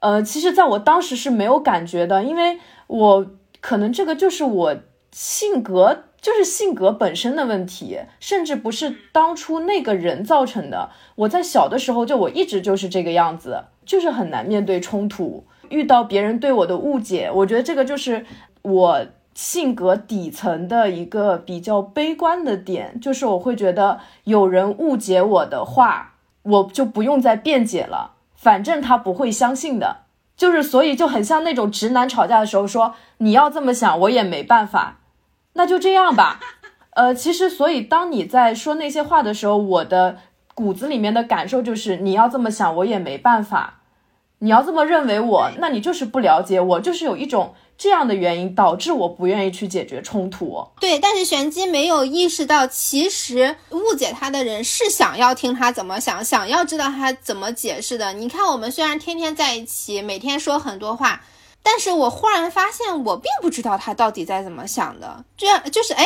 [0.00, 3.26] 呃，其实在我当时是没有感觉的，因为我
[3.60, 4.76] 可能这个就是我
[5.10, 6.04] 性格。
[6.24, 10.88] 就是性格本身的问题，甚至不是当初那个人造成的。
[11.16, 17.30] 我在小的时候就我一直就是这个样子，就是很难面对冲突，遇到别人对我的误解。
[17.30, 18.24] 我觉得这个就是
[18.62, 29.98] 我性格底层的一个比较悲观的点，就是我会觉得有人误解我的话，我就不用再辩解了，反正他不会相信的。
[30.38, 35.00] 就是所以就很像那种直男吵架的时候说你要这么想，我也没办法。
[35.54, 36.40] 那就这样吧，
[36.90, 40.18] 呃，其实，所以当你在说那些话的时候，我的
[40.54, 43.80] 骨子里面的感受就是，你要这么想，我也没办法；
[44.40, 50.66] 你要这么认为我，那你就是不了解我，就是有一种这样的原因导致我不愿意去解决冲突。
[50.80, 58.12] 对，但是玄机没有意识到，其实误解他的人是想要听他怎么想，想要知道他怎么解释的。
[58.12, 61.22] 你看，我们虽然天天在一起，每天说很多话。
[61.64, 65.24] 但是我忽然发现，我并不知道他到底在怎么想的。
[65.36, 66.04] 这样就是哎，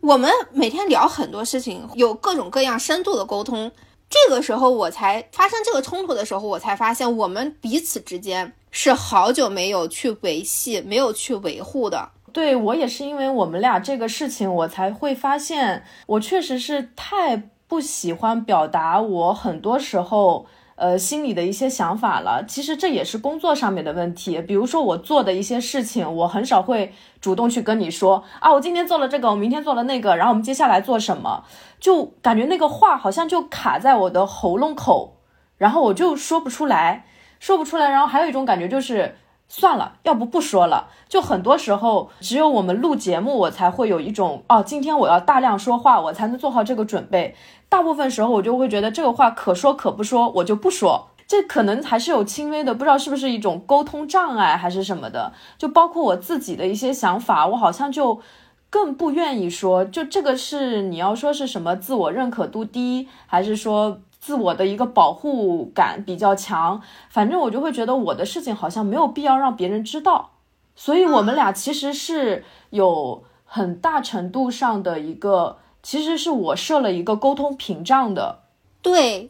[0.00, 3.72] 我们每天聊很多事情，有各种各样深度的沟通。
[4.08, 12.10] 这个时候我才发生这个冲突的时候，我才发现我们彼此之间是好久没有去维系、没有去维护的。
[12.32, 17.50] 对我也是因为我们俩这个事情，我才会发现我确实是太。
[17.66, 20.46] 不喜欢表达我很多时候。
[20.76, 24.40] 呃，心里的一些想法了，其实这也是工作上面的问题。
[24.42, 31.44] 比如说我做的一些事情，我很少会主动去跟你说啊，我今天做了这个，我明天做了那个，然后我们接下来做什么，
[31.78, 35.18] 就感觉那个话好像就卡在我的喉咙口，
[35.56, 37.06] 然后我就说不出来，
[37.38, 37.88] 说不出来。
[37.88, 39.16] 然后还有一种感觉就是
[39.48, 40.88] 算了，要不不说了。
[41.08, 47.34] 就很多时候，只有我们录节目，我才会有一种哦，今天我要大量说话，我才能做好这个准备。
[47.68, 51.08] 大部分时候我就会觉得这个话可说可不说，我就不说。
[51.26, 55.32] 这可能还是有轻微的，不知道是不是一种沟通障碍还是什么的。
[55.56, 58.20] 就包括我自己的一些想法，我好像就
[58.68, 59.84] 更不愿意说。
[59.84, 66.80] 就这个是你要说是什么自我认可度低，还是说自我的一个保护感比较强？
[67.10, 70.30] 反正我就会觉得我的事情好像没有必要让别人知道。
[70.74, 75.58] 所以我们俩其实是有很大程度上的一个。
[75.82, 78.40] 其实是我设了一个沟通屏障的，
[78.80, 79.28] 对，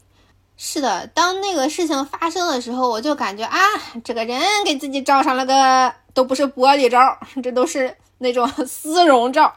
[0.56, 1.04] 是的。
[1.08, 3.58] 当那个事情发生的时候，我就感觉啊，
[4.04, 9.52] 这个人给自己照上了个都不是玻璃罩， 这都是那种 丝绒罩，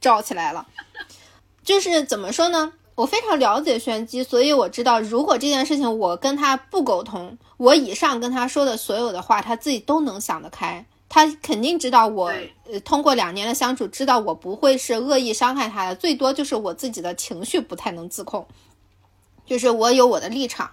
[0.00, 0.66] 罩起来了。
[1.62, 2.72] 就是怎么说呢？
[2.98, 10.84] 我非常了解玄机，所以我知道，如果这件事情我跟他不沟通，我以上跟他说的所有的话，他自己都能想得开。
[11.08, 12.32] 他肯定知道我，
[12.68, 18.44] 呃，通过两年的相处，知道我不会是恶意伤害他的，最多就是我自己的情绪不太能自控，
[19.46, 20.68] 就是我有我的立场，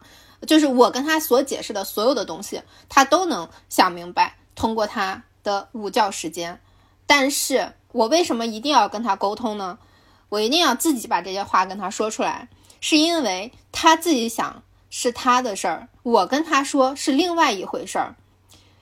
[0.48, 2.60] 就是我跟他所解释的所有的东西，
[2.90, 4.36] 他都能想明白。
[4.56, 6.60] 通过他的午觉时间，
[7.06, 9.78] 但是我为什么一定要跟他沟通呢？
[10.30, 12.48] 我一定要自己把这些话跟他说出来，
[12.82, 18.16] 是因为他自己想是他的事儿，我跟他说是另外一回事儿。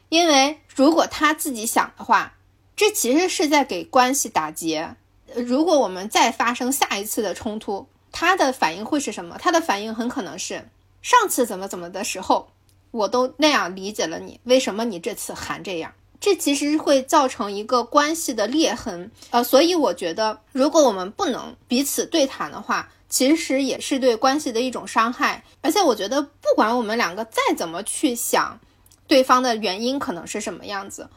[0.10, 2.34] 因为如果他自己想的话，
[2.76, 4.96] 这其实是在给关系打结。
[5.36, 9.38] 如果我们再发生下一次的冲突，他的反应会是什么？
[9.40, 10.70] 他的反应很可能是
[11.02, 12.52] 上次怎么怎么的时候，
[12.92, 15.92] 我都那样理解了你，为什么你这次还这样？
[16.24, 19.12] 这其实会造成一个关系的裂痕。
[19.32, 25.44] 呃，所以我觉得，如果我们不能彼此对谈的话，其实也是对关系的一种伤害。
[25.60, 28.58] 而且我觉得，不管我们两个再怎么去想。
[29.06, 31.10] 对方的原因可能是什么样子，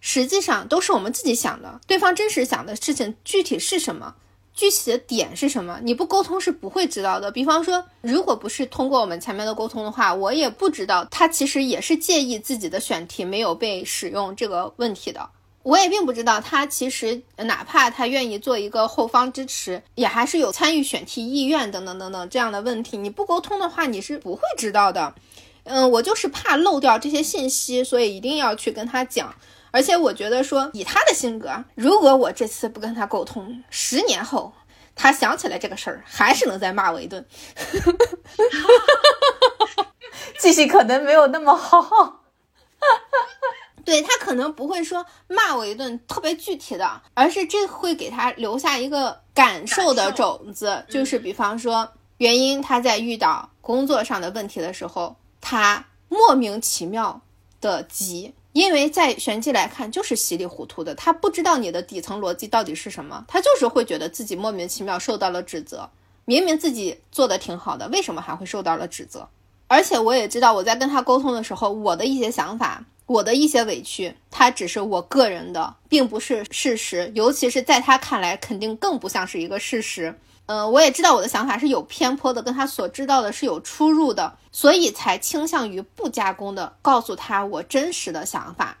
[0.00, 1.80] 实际上都是我们自己想的。
[1.86, 4.16] 对方真实想的事情具体是什么，
[4.54, 7.30] 具体的点是什么，你不沟通是不会知道的。
[7.30, 15.30] 比方说，如果不是通过我们前面的沟通的话，我也不知道他其实也是介意自己的选题没有被使用这个问题的。
[15.62, 22.96] 我也并不知道他其实哪怕他愿意做一个后方支持，也还是有参与选题意愿等等等等这样的问题。
[22.96, 25.14] 你不沟通的话，你是不会知道的。
[25.64, 29.34] 嗯，我就是怕漏掉这些信息，所以一定要去跟他讲。
[29.70, 34.52] 而且我觉得说，以他的性格，如果我这次不跟他沟通，十年后
[34.94, 37.24] 他想起来这个事儿，还是能再骂我一顿。
[40.38, 42.20] 记性可能没有那么好。
[43.84, 55.16] 对他可能不会说骂我一顿特别具体的，而是这会给他留下一个感受的种子，就是比方说，原因他在遇到工作上的问题的时候。
[55.42, 57.22] 他莫名其妙
[57.62, 65.88] 的急，因为在玄机来看就是稀里糊涂的，他不知道你的底层逻辑到底是什么，他就是会觉得自己莫名其妙受到了指责，
[66.24, 69.28] 明明自己做的挺好的，为什么还会受到了指责？
[69.68, 80.18] 而且我也知道，我在跟他沟通的时候，我的一些想法，我的一些委屈，他只是我个人的，并不是事实，尤其是在他看来，肯定更不像是一个事实。
[80.52, 88.76] 嗯，我也知道我的想法是有偏颇的，跟他所知道的是有出入的，所以才倾向于不加工的告诉他我真实的想法，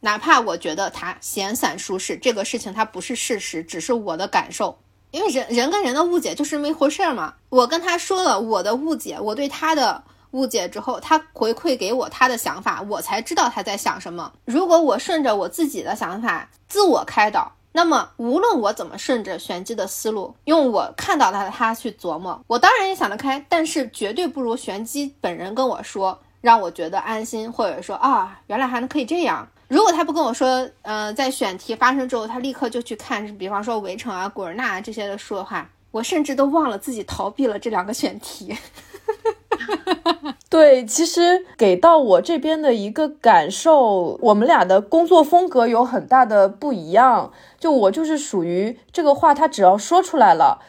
[0.00, 4.78] 哪怕我觉得他闲散舒适，这个事情它不是事实，只是我的感受。
[5.10, 7.34] 因为人人跟人的误解就是那么一回事嘛。
[7.50, 14.32] 我跟他说了我的误解，我对他的误解之后，他回馈给我他的想法，我才知道他在想什么。
[14.46, 17.52] 如果我顺着我自己的想法自我开导。
[17.72, 29.48] 那么，无论我怎么顺着玄机的思路，用我看到他的他去琢磨，我当然也想得开，但是绝对不如玄机本人跟我说，让我觉得安心，或者说啊，原来还能可以这样。
[29.68, 38.54] 如果他不跟我说，呃，在选题发生之后，他立刻就去看，比方说《围城》啊、《古尔纳》这些的书的话，我甚至都忘了自己逃避了这两个选题。
[40.52, 47.32] 对，其实给到我这边的一个感受，我们俩的工作风格有很大的不一样。
[47.58, 50.60] 就我就是属于这个话，他只要说出来了，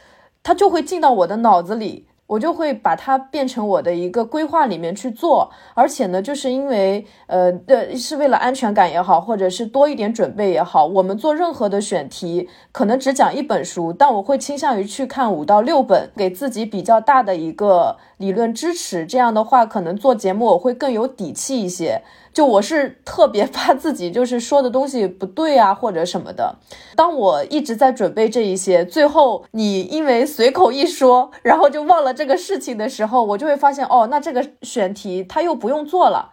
[0.41, 2.08] 他就会进到我的脑子里。
[2.26, 5.52] 我就会把它变成我的一个规划里面去做。
[5.76, 19.06] 而且呢，就是因为呃的是为了安全感也好，或者是多一点准备也好，我们做任何的选题，可能只讲一本书，但我会倾向于去看五到六本，给自己比较大的一个理论支持。
[19.06, 22.02] 这样的话，可能做节目我会更有底气一些。
[22.32, 26.56] 就我是特别 怕自己就是说的东西不对啊，或者什么的。
[26.96, 36.32] 当我一直在准备这一些，最后你因为随口一说，然后就忘了这个事情的时候，我就会发现哦，那这个选题他又不用做了。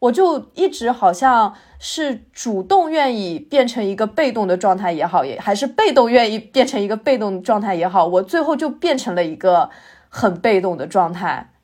[0.00, 9.68] 我就一直好像是主动愿意变成一个被动的状态也好，也还是被动愿意变成一个被动状态也好，我最后就变成了一个
[10.10, 11.54] 很被动的状态，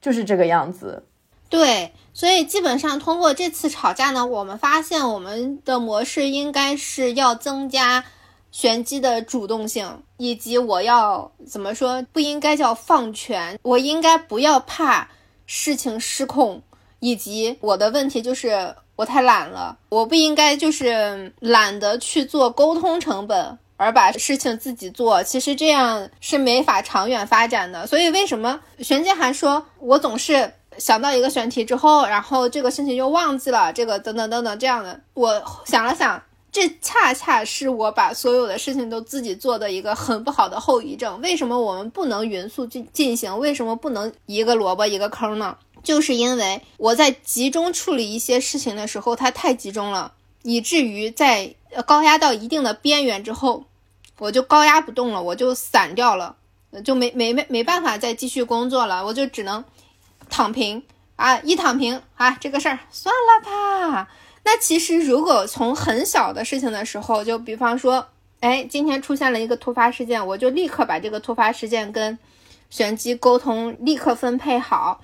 [0.00, 1.02] 就是这个样子。
[1.48, 1.92] 对。
[2.12, 8.02] 所以基本上通过这次吵架呢，我们发现我们的模式应该是要增加
[8.50, 15.10] 玄机的主动性，以及我要怎么说不应该叫放权，我应该不要怕
[15.44, 16.62] 事情失控，
[17.00, 27.86] 以及我的问题就是我太懒了，我不应该就是懒得去做沟通成本，而把事情自己做，其实这样是没法长远发展的。
[27.86, 30.52] 所以为什么玄机还说我总是。
[30.78, 35.00] 想到一个选题之后，然后这个事情就忘记了，这个等等等等这样的。
[35.14, 36.22] 我想了想，
[36.52, 41.18] 这恰恰是我把所有的事情都自己做的一个很不好的后遗症。
[41.22, 43.38] 为什么我们不能匀速进进行？
[43.38, 45.56] 为什么不能一个萝卜一个坑呢？
[45.82, 50.12] 就是因为我在集中处理一些事情的时候，它太集中了，
[50.42, 53.64] 以至于在高压到一定的边缘之后，
[54.18, 56.36] 我就高压不动了，我就散掉了，
[56.84, 59.64] 就没没没没办法再继续工作了，我就只能。
[60.28, 60.82] 躺平
[61.14, 64.08] 啊，一躺平啊，这个事儿算了吧。
[64.42, 68.04] 那其实如果从很小的事情的时候，就比方说，
[68.40, 72.18] 哎，今天出现了一个突发事件，我就立刻把这个突发事件跟
[72.70, 75.00] 玄机沟通，立刻分配好，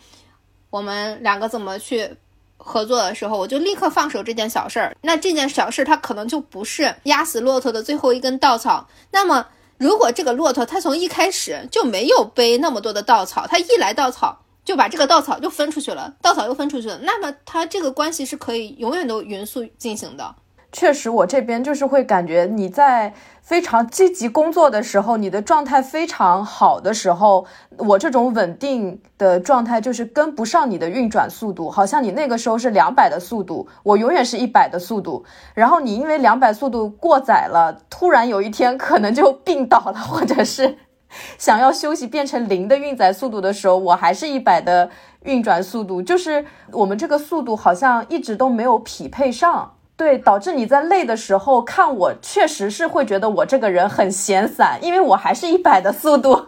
[0.70, 2.16] 我们两个怎么去
[2.64, 4.96] 合作的时候，我就立刻放手这件小事儿。
[5.02, 8.88] 那这件小事儿它可能就不是压死骆驼的最后一根稻草。
[9.10, 9.46] 那么
[9.78, 14.38] 如果这个骆驼它从一开始就没有背那么多的稻草，它一来稻草。
[14.64, 20.36] 就把这个稻草就分出去了，稻草又分出去了，那么它这个关系是可以永远都匀速进行的。
[20.70, 27.44] 确实，我这边就是会感觉你在非常积极工作的时候，你的状态非常好的时候，
[27.76, 35.24] 我这种稳定的状态就是跟不上你的运转速度，好像你那个时候是两百的速度，我永远是一百的速度，
[35.54, 40.78] 然后你因为两百速度过载了，突然有一天可能就病倒了，或者是。
[41.36, 44.88] 想要休息变成零的运载速度的时候，我还是一百的
[45.24, 56.46] 运转速度，就是我们这个速度好像一直都没有匹配上，对，导致你在累的时候看我，确实是会觉得我这个人很闲散，因为我还是一百的速度。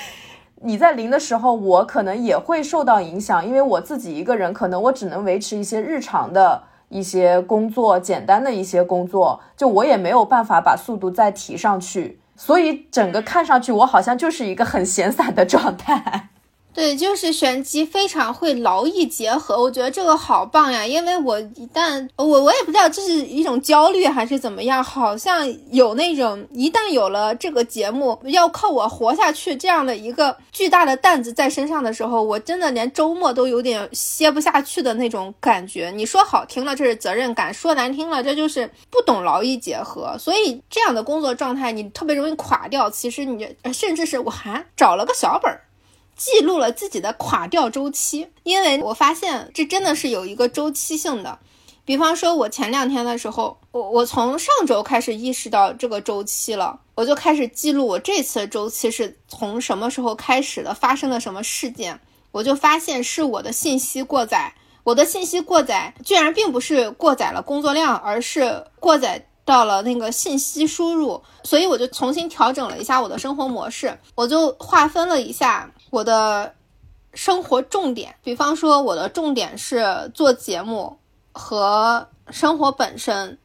[0.62, 12.20] 你在零的时候，我可能也会受到影响，因为我自己一个人，可能我只能维持一些日常的一些工作，简单的一些工作，就我也没有办法把速度再提上去。
[12.36, 16.30] 所以整个看上去，我好像就是一个很闲散的状态。
[16.74, 20.84] 对，就是玄机非常会劳逸结合，我觉得这个好棒呀！
[20.84, 35.92] 因为我一旦我我也不知道这是一种焦虑还是怎么样，好像有那种一旦有了这个节目要靠我活下去这样的一个巨大的担子在身上的时候，我真的连周末都有点歇不下去的那种感觉。
[35.94, 40.16] 你说好听了这是责任感，说难听了这就是不懂劳逸结合。
[40.18, 42.90] 所以这样的工作状态你特别容易垮掉。
[42.90, 45.60] 其实你甚至是我还找了个小本儿。
[46.16, 51.38] 记录了自己的垮掉周期，因为我发现这真的是有一个周期性的。
[51.84, 62.00] 比方说，我前两天的时候，我我从上周开始意识到这个周期了，我就开始记录我这次周期是从什么时候开始的，发生了什么事件。
[62.32, 69.26] 我就发现是我的信息过载，我的信息过载居然并不是过载了工作量，而是过载。
[69.46, 76.52] 到了那个信息输入，所以我就重新调整了一下我的生活模式，我就划分了一下我的
[77.12, 78.16] 生活重点。
[78.24, 80.98] 比方说，我的重点是做节目
[81.30, 83.38] 和生活本身，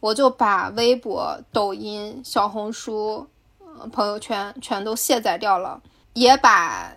[0.00, 3.28] 我就把微博、抖音、小红书、
[3.92, 5.80] 朋友圈全都卸载掉了，
[6.14, 6.92] 也把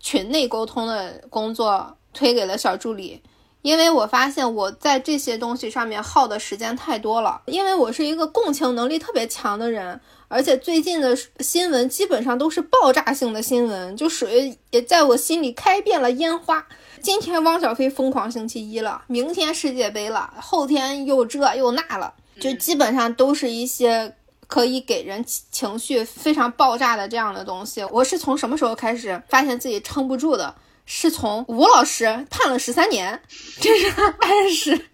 [0.00, 3.22] 群内沟通的工作推给了小助理。
[3.60, 16.66] 因为我发现我在这些东西上面耗的时间太多了，因为我是一个共情能力特别强的人，而且最近的新闻基本上都是爆炸性的新闻，就属于也在我心里开遍了烟花。
[17.00, 24.14] 今天汪小菲疯狂星期一了，明天世界杯了，后天又这又那了，就基本上都是一些
[24.46, 27.84] 可以给人情绪非常爆炸的这样的东西。
[27.84, 30.54] 我是从什么时候开始发现自己撑不住的？
[30.88, 33.20] 是从吴老师判了十三年，
[33.60, 33.88] 这是
[34.20, 34.86] 暗示。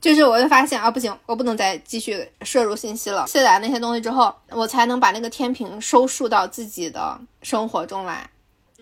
[0.00, 3.26] 就是我就发现啊，不行，我不能再继续摄入信息了。
[3.26, 8.30] 卸载那些东西之后，我才能把那个天平收束到自己的生活中来。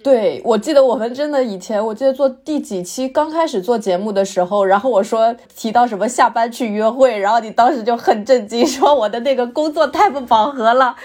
[0.02, 10.96] 对，我记得我们真的以前，我记得做第几期刚开始做节目的时候，然后我说提到什么下班去约会，然后你当时就很震惊，说我的那个工作太不饱和了。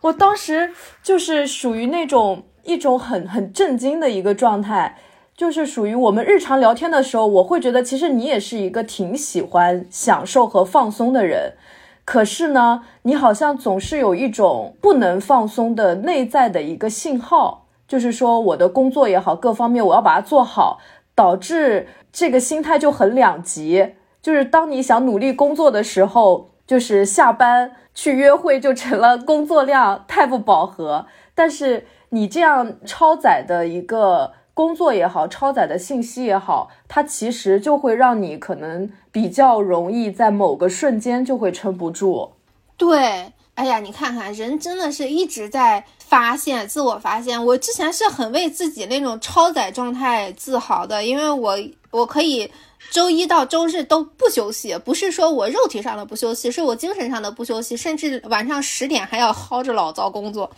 [0.00, 0.72] 我当时
[1.02, 4.98] 就是属于那种一种很很震惊的一个状态。
[5.34, 11.54] 就是属于我们日常聊天的时候，我会觉得其实你也是一个挺喜欢享受和放松的人，
[12.04, 20.78] 可是呢，你好像总是有一种不能放松的内在的一个信号，就是说我的工作也好，各方面我要把它做好，
[21.14, 23.94] 导致这个心态就很两极。
[24.20, 34.34] 就是当你想努力工作的时候，就是下班去约会就成了工作量太不饱和，但是你这样超载的一个。
[34.54, 42.32] 工作也好，超载的信息也好，它其实就会让你可能比较容易在某个瞬间就会撑不住。
[42.76, 47.42] 对，哎呀，你看看，人真的是一直在发现自我发现。
[47.44, 51.56] 我之前是很为自己那种超载状态自豪的，因为我
[51.90, 52.50] 我可以
[52.90, 60.50] 周一到周日都不休息，不是说我肉体上的不休息，是我精神上的不休息，甚至晚上十点还要薅着老灶工作。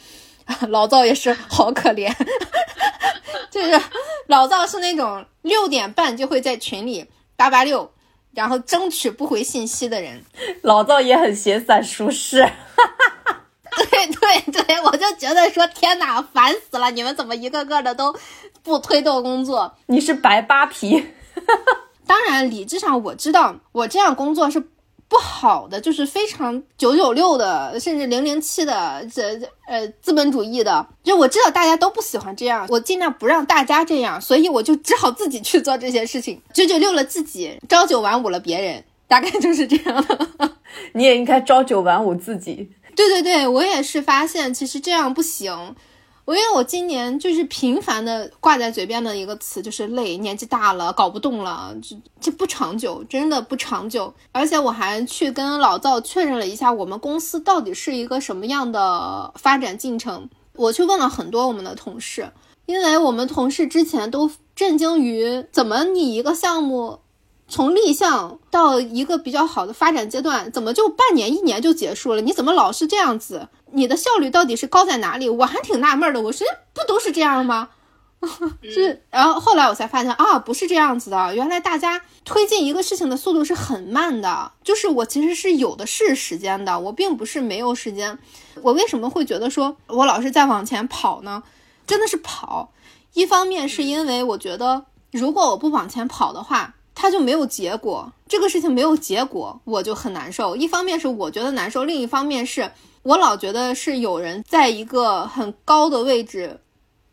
[0.68, 2.14] 老赵也是好可怜，
[3.50, 3.80] 就是
[4.26, 7.90] 老赵是那种六点半就会在群里八八六，
[8.32, 10.24] 然后争取不回信息的人。
[10.62, 12.38] 老赵也很闲散舒适，
[13.76, 16.90] 对对对，我就觉得说天哪，烦死了！
[16.90, 18.14] 你们怎么一个个的都
[18.62, 19.74] 不推动工作？
[19.86, 21.12] 你是白扒皮。
[22.06, 24.68] 当然，理智上我知道我这样工作是。
[25.14, 40.50] 不好的就是非常九九六的，甚至零零七的，这呃资本主义的，就我知道大家都不喜欢这样，我尽量不让大家这样，所以我就只好自己去做这些事情，九九六了自己，朝九晚五了别人，大概就是这样的。
[40.94, 42.68] 你也应该朝九晚五自己。
[42.96, 45.76] 对对对，我也是发现其实这样不行。
[46.26, 54.12] 我因为我今年就是频繁的挂在嘴边的一个词就是累，年纪大了搞不动了，这这不长久，真的不长久。
[54.32, 60.28] 而且我还去跟老赵确认了一下，我们公司到底是一个什么样的发展进程。
[60.56, 62.30] 我去问了很多我们的同事，
[62.64, 67.00] 因为我们同事之前都震惊于怎么你一个项目
[67.48, 72.22] 从立项到一个比较好的发展阶段，怎么就半年一年就结束了？
[72.22, 73.48] 你怎么老是这样子？
[73.74, 75.28] 你的效率到底是高在哪里？
[75.28, 76.20] 我还挺纳闷的。
[76.20, 77.70] 我说不都是这样吗？
[78.62, 81.34] 是，然后后来我才发现啊，不是这样子的。
[81.34, 84.52] 原来大家推进一个事情的速度是很慢的。
[84.62, 88.18] 就是我其实是有的是时间的，我并不是没有时间。
[88.62, 91.42] 我为什么会觉得说我老是在往前跑呢？
[91.86, 92.72] 真的是跑。
[93.12, 98.10] 一方面是因为我觉得，如果我不往前跑的话，它就没有结果。
[98.26, 100.56] 这个事情没有结果，我就很难受。
[100.56, 102.70] 一方面是我觉得难受，另一方面是。
[103.04, 106.58] 我老觉得是有人在一个很高的位置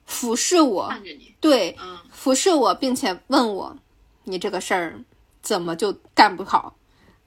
[0.06, 0.92] 俯视我，
[1.40, 1.78] 对，
[2.12, 3.78] 俯视我，并且问我，
[4.24, 5.04] 你这个事儿
[5.42, 6.76] 怎么就干不好？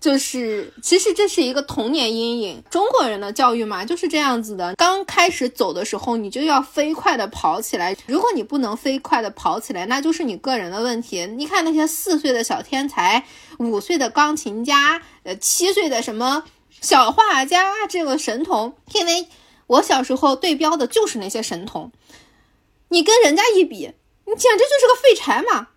[0.01, 2.62] 就是其实这是一个童年阴影。
[2.71, 4.75] 中国人的教育嘛，就是这样子的。
[4.75, 7.97] 刚开始走的时候，你就要飞快的跑起来。
[8.07, 11.27] 如果你不能飞快的跑起来，那就是你个人的问题。
[11.27, 13.25] 你看那些四岁的小天才，
[13.59, 16.45] 五岁的钢琴家，呃，七岁的什么？
[16.85, 19.26] 小画家这个神童，因为
[19.66, 21.91] 我小时候对标的就是那些神童，
[22.89, 23.91] 你跟人家一比，
[24.26, 25.68] 你简直就是个废柴嘛！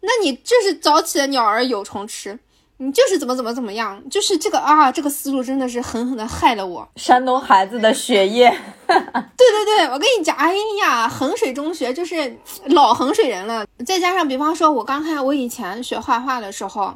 [0.00, 2.38] 那你这是早起的鸟儿有虫吃，
[2.78, 6.88] 你就是怎么怎么怎么样，就是这个啊，这个思路真的是狠狠的害了我。
[6.96, 8.48] 山东孩子的血液，
[8.86, 12.38] 对对对，我跟你讲，哎呀，衡水中学就是
[12.68, 16.94] 老衡水人了，再加上比方说，我刚才我以前学画画的时候。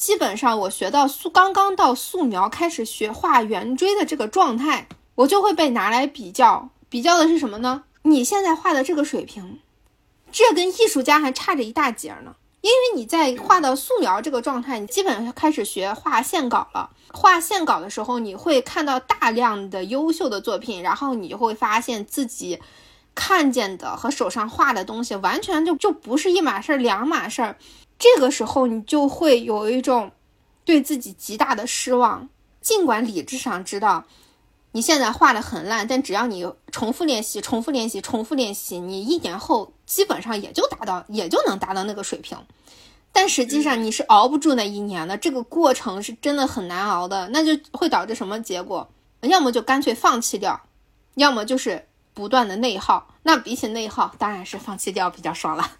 [0.00, 6.70] 基本上我学到素刚刚到素描开始学画圆锥的这个状态，我就会被拿来比较。
[6.88, 7.84] 比较的是什么呢？
[8.04, 9.58] 你现在画的这个水平，
[10.32, 12.34] 这跟艺术家还差着一大截呢。
[12.62, 16.88] 因为你在画到素描这个状态，你基本上开始学画线稿了。
[17.12, 22.58] 画线稿的时候，你会看到大量的优秀的作品，然后你就会发现自己
[23.14, 27.56] 看见的和手上画的东西完全就就不是一码事儿，两码事儿。
[28.00, 30.10] 这个时候，你就会有一种
[30.64, 32.28] 对自己极大的失望。
[32.60, 34.04] 尽管理智上知道
[34.72, 42.36] 你现在画的很烂，但只要你重复练习、重复练习、重复练习，你一年后基本上也就达到，也就能达到那个水平。
[43.12, 47.28] 但实际上你是熬不住那一年的，这个过程是真的很难熬的。
[47.28, 48.90] 那就会导致什么结果？
[49.20, 50.60] 要么就干脆放弃掉，
[51.16, 53.08] 要么就是不断的内耗。
[53.24, 55.70] 那比起内耗，当然是放弃掉比较爽了。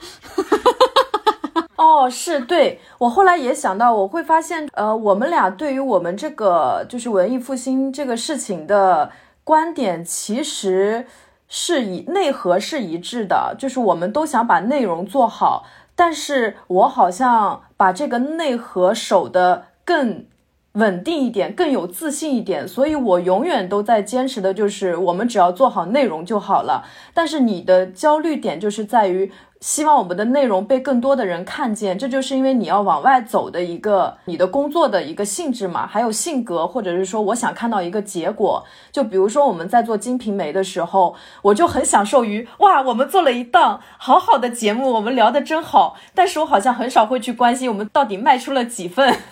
[1.80, 9.10] 哦，是对我后来也想到，我会发现，呃，我们俩对于我们这个就是文艺复兴这个事情的
[9.42, 11.06] 观点，其实
[11.48, 15.64] 是以内核是一致的，就是我们都想把内容做好，
[15.94, 20.26] 但是我好像把这个内核守的更。
[20.74, 26.84] 稳定一点，更有自信一点，所以我永远都在坚持的就是，我们只要做好内容就好了。
[27.12, 38.64] 但是你的焦虑点就是在于，希望我们的内容被更多的人看见，这就是因为你要往外走的一个你的工作的一个性质嘛，还有性格，或者是说我想看到一个结果。
[38.92, 45.96] 就比如说我们在做《金瓶梅》的时候，我就很享受于哇，我们做了一档好好的节目，我们聊得真好。
[46.14, 49.16] 但是我好像很少会去关心我们到底卖出了几份。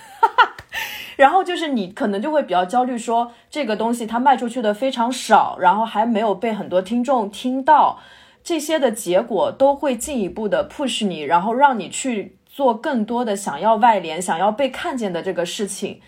[1.18, 7.98] 然后就是你可能就会比较焦虑，说这个东西它卖出去的非常少，然后还没有被很多听众听到，
[8.44, 16.00] 这些的结果都会进一步的 push 你，然后让你去做更多的想要外联、想要被看见的这个事情。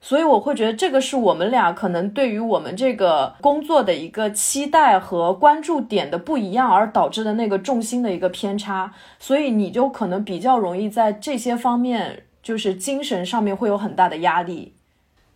[0.00, 8.94] 所以我会觉得这个是我们俩可能对于我们这个工作的一个期待和关注点的不一样，而导致的那个重心的一个偏差。
[9.18, 12.22] 所以你就可能比较容易在这些方面。
[12.46, 14.72] 就是精神上面会有很大的压力，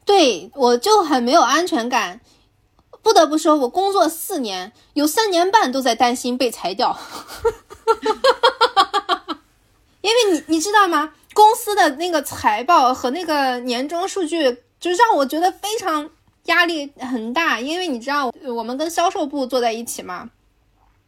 [0.05, 2.21] 对我就很没有安全感。
[3.03, 6.97] 不得不说，我工作四年，有三年半都在担心被裁掉，
[10.03, 11.13] 因为你你知道吗？
[11.35, 16.09] 公司的那个财报和那个年终数据，就让我觉得非常
[16.45, 17.59] 压力很大。
[17.59, 20.31] 因为你知道，我们跟销售部坐在一起嘛，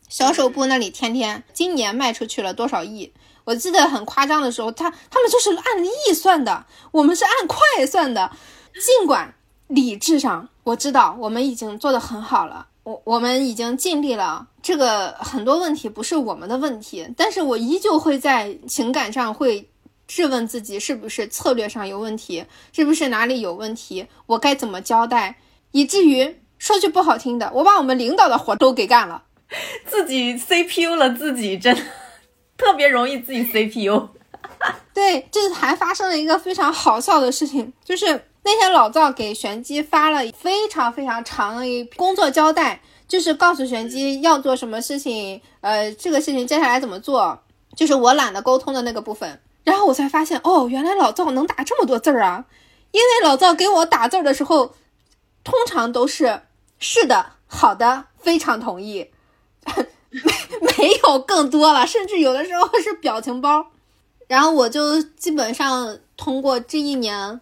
[0.08, 3.12] 销售部那里天天今年卖出去了多少亿。
[3.44, 8.30] 我记得很夸张的时候，他他们就是按亿算的，我们是按块算的。
[8.74, 9.34] 尽管
[9.66, 19.68] 理智上我知道我们已经做得很好了，我我们已经尽力了，这个很多问题不是我们的问题，但是我依旧会在情感上会
[20.06, 25.36] 质问自己，是不是策略上有问题，是不是哪里有问题，我该怎么交代，
[25.72, 29.24] 以至于说句不好听的，我把我们领导的活都给干了，
[29.86, 31.76] 自己 CPU 了自己，真。
[32.62, 34.08] 特别容易自己 CPU，
[34.94, 47.42] 对，这还发生了一个非常好笑的事情，就是那天老赵给玄机发了非常非常长的一工作交代，就是告诉玄机要做什么事情，呃，这个事情接下来怎么做，
[47.74, 49.40] 就是我懒得沟通的那个部分。
[49.64, 52.44] 然后我才发现，哦，原来老赵能打这么多字儿啊！
[52.90, 54.74] 因为老赵给我打字的时候，
[55.44, 56.42] 通常都是
[56.78, 59.10] 是的，好的，非常同意。
[60.12, 63.66] 没 没有更多了，甚至有的时候是表情包。
[64.28, 67.40] 然后我就基本上通过这一年，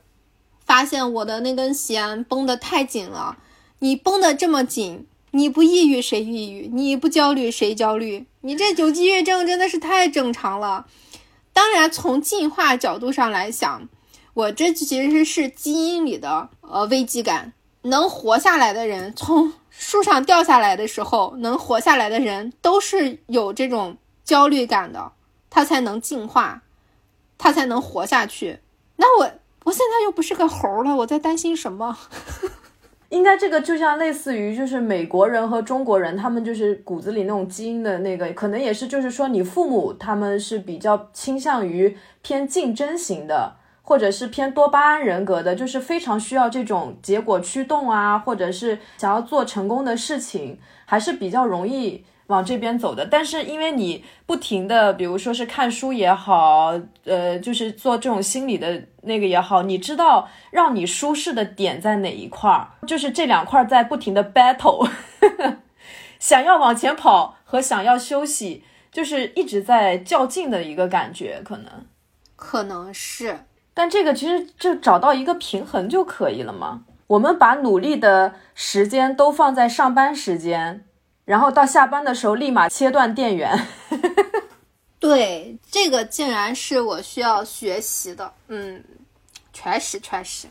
[0.65, 3.37] 发现我的那根弦绷得太紧了。
[3.81, 6.69] 你绷得这么紧，你不抑郁谁抑郁？
[6.73, 8.27] 你不焦虑谁焦虑？
[8.41, 10.87] 你这久积月症真的是太正常了。
[11.53, 13.89] 当然，从进化角度上来想，
[14.35, 17.53] 我这其实是基因里的呃危机感。
[17.83, 25.13] 能活下来的人，从树上掉下来的时候，能活下来的人都是有这种焦虑感的，
[25.49, 26.61] 他才能进化，
[27.39, 28.59] 他才能活下去。
[28.97, 29.31] 那我
[29.65, 31.97] 我现在又不是个猴了，我在担心什么？
[33.09, 43.57] 应该这个就像类似于就是美国人和中国人，他们就是骨子里那种基因的那个，可能也是就是说你父母他们是比较倾向于偏竞争型的。
[43.91, 53.05] 或者是偏多巴胺人格的，就是非常需要这种结果驱动啊，或者是想要做成功的事情，还是比较容易往这边走的。
[53.05, 56.73] 但是因为你不停的，比如说是看书也好，
[57.03, 64.89] 呃，就是做这种心理的那个也好，你知道让你舒适的点在哪一块儿，就是这两块在不停的 battle，
[66.21, 68.63] 想要往前跑和想要休息，
[68.93, 71.87] 就是一直在较劲的一个感觉，可能，
[72.37, 73.41] 可能是。
[73.73, 76.83] 但这个其实就找到一个平衡就可以了嘛。
[77.07, 80.85] 我们把努力的时间都放在上班时间，
[81.25, 83.67] 然后到下班的时候立马切断电源。
[85.01, 88.33] 对，这个竟然是我需要学习的。
[88.49, 88.85] 嗯，
[89.53, 90.47] 确实确实。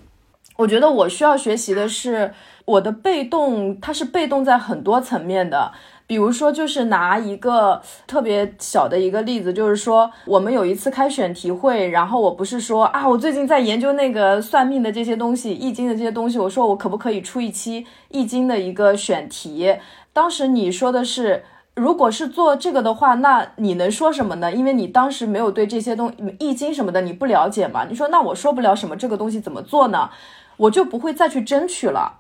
[0.57, 2.33] 我觉得我需要学习的是
[2.65, 5.71] 我的被动，它是被动在很多层面的。
[6.09, 19.77] 比如说，就是拿一个特别小的一个例子，就是说，我们有一次开选题会，然后我不是说啊，我最近在研究那个算命的这些东西，易经的这些东西，我说我可不可以出一期易经的一个选题？
[20.11, 21.43] 当时你说的是，
[21.75, 24.51] 如果是做这个的话，那你能说什么呢？
[24.51, 27.85] 因为你当时没有对这些东易经什么的你不了解嘛。
[27.87, 30.09] 你说那我说不了什么，这个东西怎么做呢？
[30.57, 32.15] 我就不会再去争取了。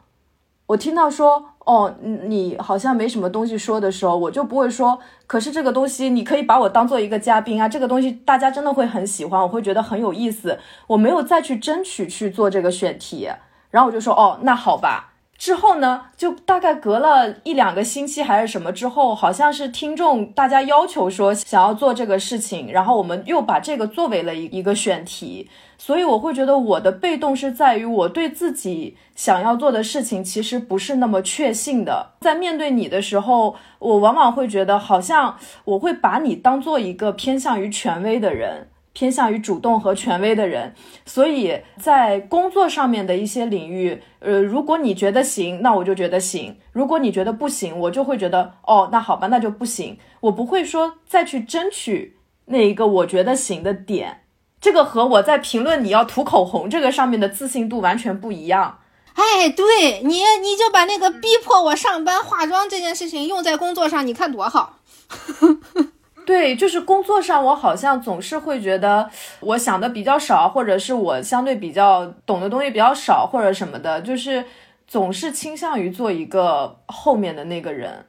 [0.69, 4.99] 我听到说哦，你好像没什么东西说的时候，我就不会说。
[5.25, 10.59] 可是这个东西你可以把我当做一个嘉宾啊，这个东西大家真的会很喜欢，我会觉得很有意思。
[10.85, 13.27] 我没有再去争取去做这个选题，
[13.71, 15.08] 然后我就说哦，那好吧。
[15.39, 25.49] 之后呢，就大概隔了一两个星期还是什么之后，好像是听众大家要求说想要做这个事情，然后我们又把这个作为了一一个选题。
[25.77, 32.11] 所以我会觉得我的被动是在于我对自己想要做的事情其实不是那么确信的。
[32.19, 38.67] 在面对你的时候，我往往会觉得好像我会把你当做一个偏向于权威的人。
[38.93, 40.73] 偏向于主动和权威的人，
[41.05, 49.97] 所以在工作上面的一些领域，呃，如果你觉得行，那我就觉得行；如果你觉得不行，我就会觉得哦，那好吧，那就不行。
[50.21, 54.23] 我不会说再去争取那一个我觉得行的点，
[54.59, 58.79] 这个和我在评论你要涂口红这个上面的自信度完全不一样。
[59.13, 64.79] 哎，对你，你就把那个逼迫我上班化妆这件事情用在工作上，你看多好。
[66.29, 69.09] 对，就是工作上，我好像总是会觉得
[69.39, 74.45] 我想的比较少，或者是我相对比较懂的东西比较少，或者什么的，就是
[74.87, 78.05] 总是倾向于做一个后面的那个人。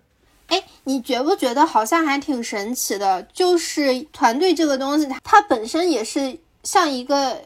[0.49, 3.23] 哎，你觉不觉得好像还挺神奇的？
[3.33, 7.39] 就是团队这个东西，它它本身也是像一个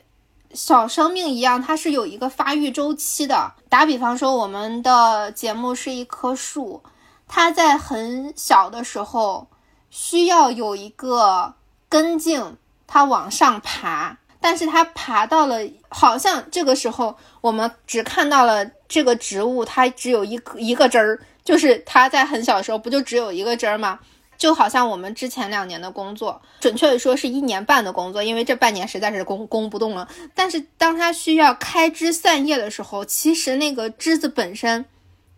[0.52, 3.52] 小生命一样，它是有一个发育周期的。
[3.68, 6.82] 打比方说，我们的节目是一棵树，
[7.28, 9.46] 它在很小的时候。
[9.94, 11.54] 需要有一个
[11.88, 24.00] 根茎，它往上爬，但是它爬到了，好像这个时候我们只看到了这个植物，它只有一一个枝儿，就是它在很小的时候不就只有一个枝儿吗？
[24.36, 30.08] 就好像我们之前两年的工作，准确的说是一年半的工作，因为这半年实在是攻攻不动了。
[30.34, 34.86] 但是当它需要开枝散叶的时候，其实那个枝子本身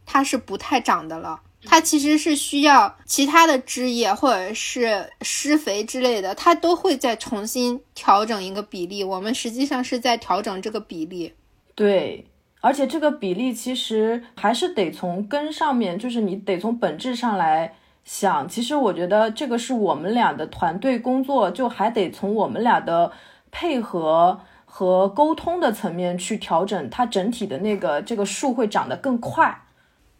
[0.06, 1.40] 它是不太长的了。
[1.66, 9.02] 它其实是需要其他的枝叶或者是施肥之类的，它都会再重新调整一个比例。
[9.04, 11.34] 我们实际上是在调整这个比例。
[11.74, 12.26] 对，
[12.60, 18.48] 而且这个比例其实还是得从根上面，就是你得从本质上来想。
[18.48, 23.12] 其实我觉得这个是我们俩的团队工作，就还得从我们俩的
[23.50, 29.62] 配合和沟通的层面去调整，它整体的那个这个树会长得更快。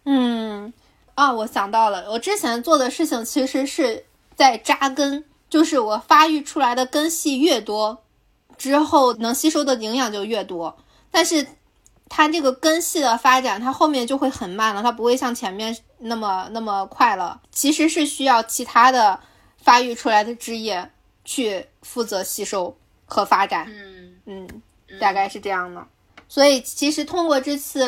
[0.05, 0.71] 嗯。
[1.17, 4.05] 啊，我想到了，我之前做的事情其实是
[4.35, 8.03] 在扎根，就是我发育出来的根系越多，
[8.55, 10.77] 之后能吸收的营养就越多。
[11.09, 11.47] 但是
[12.07, 17.41] 它这个根系的发展，它后面就会很慢了，它不会像前面那么那么快了。
[17.51, 19.19] 其实是需要其他的
[19.57, 20.91] 发育出来的枝叶
[21.25, 23.65] 去负责吸收和发展。
[23.67, 24.61] 嗯嗯，
[24.99, 25.83] 大概是这样的。
[26.29, 27.87] 所以，其实通过这次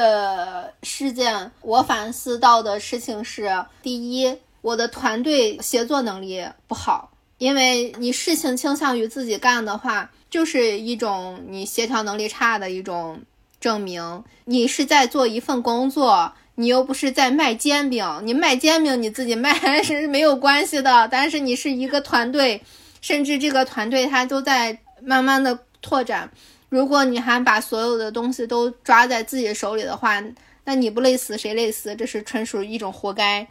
[0.84, 13.22] 事件，我反思到的事情是：第一，我的团队协作能力不好，因为你事情倾向于自己干的话，就是一种你协调能力差的一种
[13.60, 14.24] 证明。
[14.46, 21.08] 你是在做一份工作，你又不是在卖煎饼，你卖煎饼你自己卖 是没有关系的。
[21.12, 22.64] 但是你是一个团队，
[23.02, 26.32] 甚至这个团队它都在慢慢的拓展。
[26.70, 30.24] 如果你还把所有的东西都抓在自己手里的话，
[30.66, 31.96] 那你不累死谁累死？
[31.96, 33.48] 这是纯属一种活该。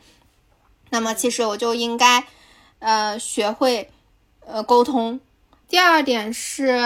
[0.91, 2.25] 那么其实我就应该，
[2.79, 3.91] 呃，学会，
[4.47, 5.19] 呃，沟通。
[5.69, 6.81] 第二点是，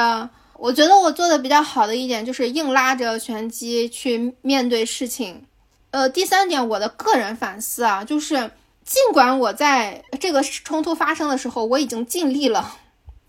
[0.54, 5.44] 我觉得我做的比较好的一点就是硬拉着玄机去面对事情。
[5.90, 8.50] 呃，第三点，我的个人反思啊，就是
[8.84, 12.76] 尽管我在这个冲突发生的时候，我已经尽力了。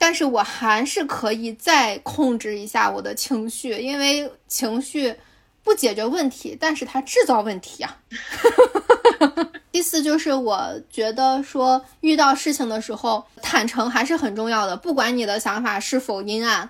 [0.06, 5.16] 但是我还是可以再控制一下我的情绪，因为情绪
[5.64, 7.98] 不解决问题，但是它制造问题啊。
[9.72, 16.70] 第四就是我觉得说遇到事情的时候，坦诚还是很重要的，不管你的想法是否阴暗，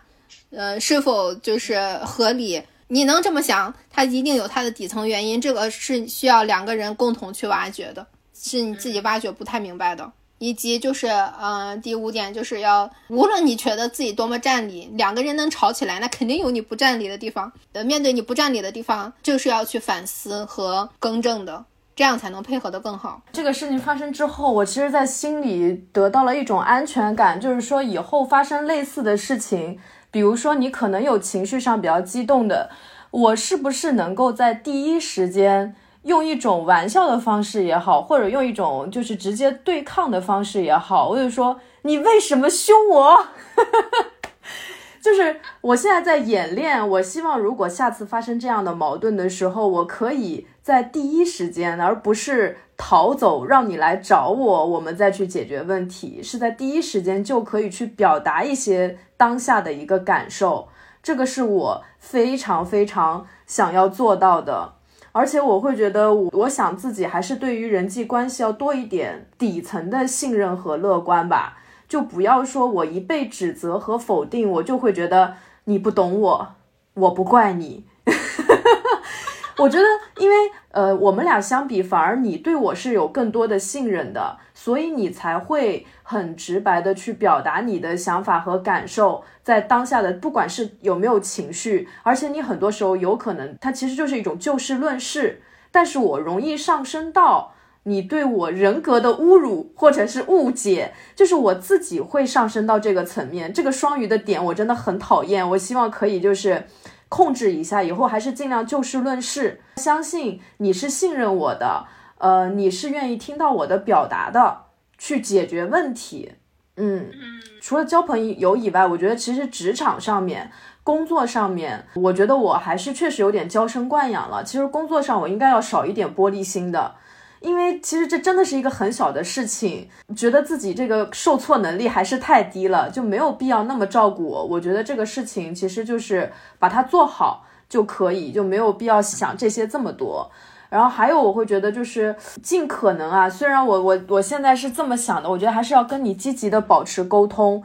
[0.51, 8.05] 呃，是否就是合理，你能这么想，它一定有它的底层原因，这个是需要两个人共同去挖掘的，
[8.39, 10.11] 是你自己挖掘不太明白的。
[10.39, 11.07] 以及就是，
[11.41, 17.51] 嗯，第五点就是要，无论你觉得自己多么占理，两个人能吵起来，那肯定有你不占理的地方。
[17.71, 21.63] 呃，面对你不占理的地方，就是要去反思和更正的，
[21.95, 23.21] 这样才能配合得更好。
[23.31, 29.79] 这个事情发生之后，我其实，在心里得到了一种安全感，就是说以后发生类似的事情，
[30.11, 32.69] 比如说你可能有情绪上比较激动的，
[33.11, 35.75] 我是不是能够在第一时间。
[36.03, 43.27] 用一种玩笑的方式也好，或者用一种就是直接对抗的方式也好，我就说你为什么凶我？
[45.01, 60.69] 就是我现在在演练，我希望如果下次发生这样的矛盾的时候，我可以在第一时间，而不是逃走，让你来找我，我们再去解决问题，是在第一时间就可以去表达一些当下的一个感受。
[61.01, 64.75] 这个是我非常非常想要做到的，
[65.13, 71.59] 而且我会觉得，我我想自己还是对于人际关系要多一点底层的信任和乐观吧。
[71.87, 75.35] 就不要说我一被指责和否定，我就会觉得
[75.65, 76.55] 你不懂我，
[76.95, 77.85] 我不怪你。
[79.59, 79.85] 我觉得，
[80.17, 80.35] 因为
[80.71, 95.41] 呃，我们俩相比，反而你对我是有更多的信任的，所以你才会很直白的去表达你的想法和感受，在当下的不管是有没有情绪，而且你很多时候有可能它其实就是一种就事论事，
[95.71, 97.53] 但是我容易上升到。
[97.85, 103.51] 你对我人格的侮辱或者是误解，就是我自己会上升到这个层面。
[103.51, 105.49] 这个双鱼的点我真的很讨厌。
[105.49, 106.65] 我希望可以就是
[107.09, 109.59] 控制一下，以后还是尽量就事论事。
[109.75, 111.85] 相信你是信任我的，
[112.19, 114.62] 呃，你是愿意听到我的表达的，
[115.03, 116.31] 去解决问题。
[116.77, 117.11] 嗯，
[117.59, 120.49] 除了交朋友以外，我觉得其实职场上面、
[120.81, 124.41] 工作上面，我觉得我还是确实有点娇生惯养了。
[124.45, 126.95] 其实工作上我应该要少一点玻璃心的。
[127.41, 134.45] 因为其实这真的是一个很小的事情，觉得自己这个受挫能力还是太低了，就没有必要那么照顾我。
[134.45, 140.31] 我觉得这个事情其实就是把它做好就可以，就没有必要想这些这么多。
[140.73, 147.63] 然后还有，我会觉得就是尽可能啊，虽然我我我现在是这么想的，我觉得还是要跟你积极的保持沟通，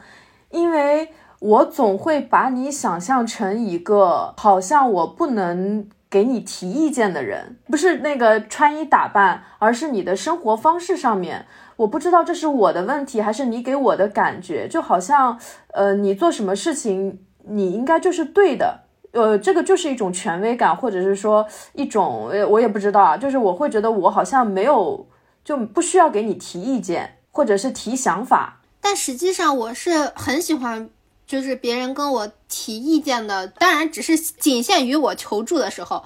[0.51, 5.89] 因为我总会把你想象成一个好像我不能。
[6.11, 11.45] 给你提意见的人，不是那个穿衣打扮，而是你的生活方式上面。
[11.75, 15.37] 我不知道这是我的问题，还是你给我的感觉，就好像，
[15.71, 18.85] 呃，你做什么事情，你应该就是对的。
[19.11, 25.07] 呃，这个就是一种权威感，或者是说一种，呃，我也不知道啊，就是我会觉得我好像没有，
[25.43, 28.61] 就不需要给你提意见，或者是提想法。
[28.81, 30.89] 但实际上，我是很喜欢。
[31.27, 36.03] 就是别人跟我提意见的，当然只是仅限于我求助的时候。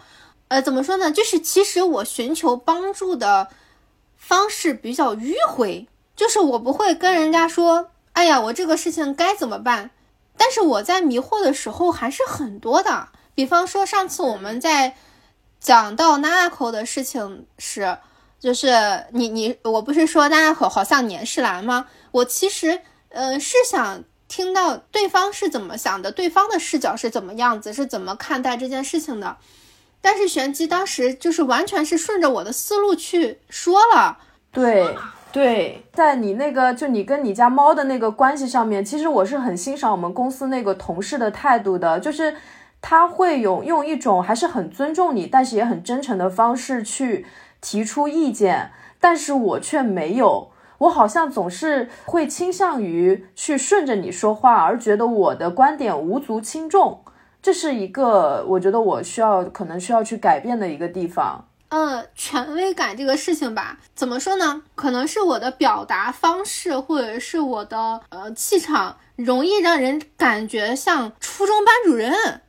[0.49, 1.10] 呃，怎么说呢？
[1.10, 3.47] 就是其实我寻求帮助的
[4.18, 9.91] 方式比较迂回，就是我不会跟人家说，哎呀，我这个事情该怎么办？
[10.38, 13.10] 但是我在迷惑的时候还是很多的。
[13.36, 14.96] 比方说上次我们在
[15.60, 17.98] 讲到 Nanako 的事情时，
[18.40, 21.88] 就是你你我不是说 Nanako 好像年世兰吗？
[22.12, 24.04] 我其实呃是想。
[24.30, 29.38] 听到对方是怎么想的，对方的视角是怎么样子，是怎么看待这件事情的？
[30.02, 34.18] 但是玄机当时就是完全是顺着我的思路去说了。
[34.52, 34.98] 对
[35.34, 42.36] 对，在你那个就你跟你家猫的那个关系上面，其实我是很欣赏我们公司那个同事的态度的，就是
[42.80, 47.26] 他会有用一种还是很尊重你，但是也很真诚的方式去
[47.60, 48.70] 提出意见，
[49.00, 50.52] 但是我却没有。
[50.78, 57.00] 我好像总是会倾向于去顺着你说话，而觉得我的观点无足轻重，
[57.42, 61.46] 这是一个我觉得我需要可能需要去改变的一个地方。
[61.76, 64.61] 嗯，权威感这个事情吧，怎么说呢？
[64.76, 72.41] 可能是我的表达方式，或者是我的呃气场，容易让人感觉像初中班主任，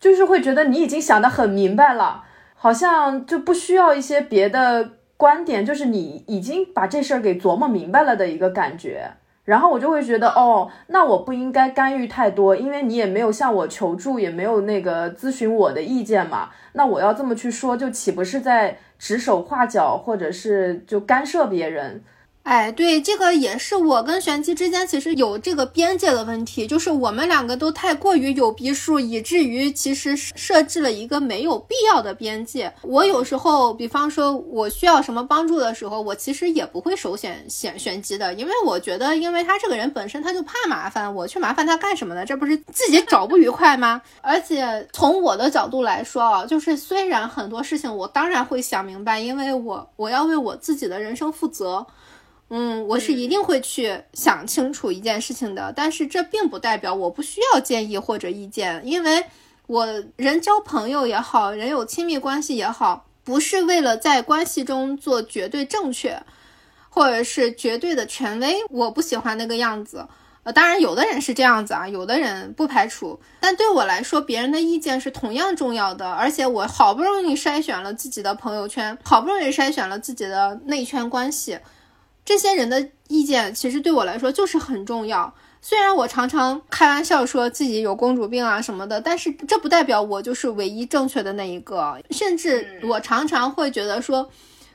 [0.00, 2.24] 就是会觉得你已经想得很明白了，
[2.56, 4.94] 好像就不需要一些别的。
[5.16, 9.12] 观点就是你已经把这事儿给琢磨明白了的一个感觉，
[9.44, 16.50] 然后我就会觉得，哦，那我不应该干预太多，因为你也没有向我求助，也没有那个咨询我的意见嘛。
[16.74, 22.02] 那我要这么去说，就岂不是在指手画脚，或者是就干涉别人？
[22.42, 32.72] 哎，对，这个也是我跟玄机之间其实有这个边界的问题，就是我们两个都太过于有逼数，以至于其实设置了一个没有必要的边界。
[32.82, 42.26] 我有时候，比方说我需要什么帮助的时候，我其实也不会首选选玄机的，因为我觉得，因为他这个人本身他就怕麻烦，我去麻烦他干什么呢？
[42.26, 44.02] 这不是自己找不愉快吗？
[44.20, 51.86] 而且从我的角度来说啊，就是虽然很多事情我当然会想明白，因为我我要为我自己的人生负责。
[52.54, 59.24] 嗯，我是一定会去想清楚一件事情的，但是这并不代表我不需要建议或者意见，因为
[59.66, 59.86] 我
[60.16, 66.22] 人交朋友也好，人有亲密关系也好，不是为了在关系中做绝对正确，
[66.90, 70.06] 或者是绝对的权威，我不喜欢那个样子。
[70.42, 81.58] 呃，当然有的人是这样子啊，有的人不排除，但对我来说，别人的意见是同样重要的，而且我好不容易筛选了自己的朋友圈，好不容易筛选了自己的内圈关系。
[82.24, 85.34] 这些人的意见其实对我来说就是很重要。
[85.60, 92.00] 虽然我常常开玩笑说自己有公主病啊什么的，但是这不代表我就是唯一正确的那一个。
[92.10, 94.28] 甚至我常常会觉得说，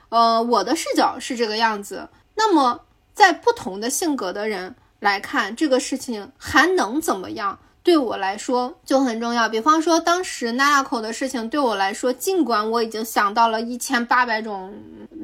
[0.10, 2.08] 呃，我的视角是这个样子。
[2.36, 2.82] 那么
[3.14, 7.60] 在不同的性格的人来看这个事情还能怎么样？
[7.88, 9.48] 对我来说就很重要。
[9.48, 14.74] 比方说当时娜娜口的事情对我来说，尽管我已经想到了一千八百种。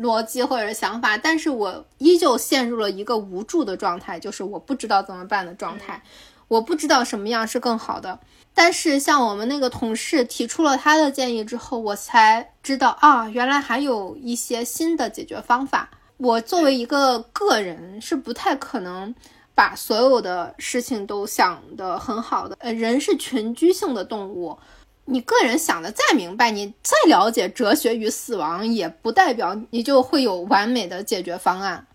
[0.02, 6.02] 逻辑或者想法，但是我依旧陷入了一个无助的状态，就是我不知道怎么办的状态，
[6.48, 8.20] 我不知道什么样是更好的。
[8.54, 15.90] 但是像我们那个同事提出了他的建议之后，我才知道啊，原来还有一些新的解决方法。
[16.18, 19.14] 我作为一个个人是不太可能
[19.56, 24.58] 把所有的事情都想得很好的，呃，人是群居性的动物。
[25.06, 31.86] 你个人想的再明白，你再了解哲学与死亡，也不代表你就会有完美的解决方案。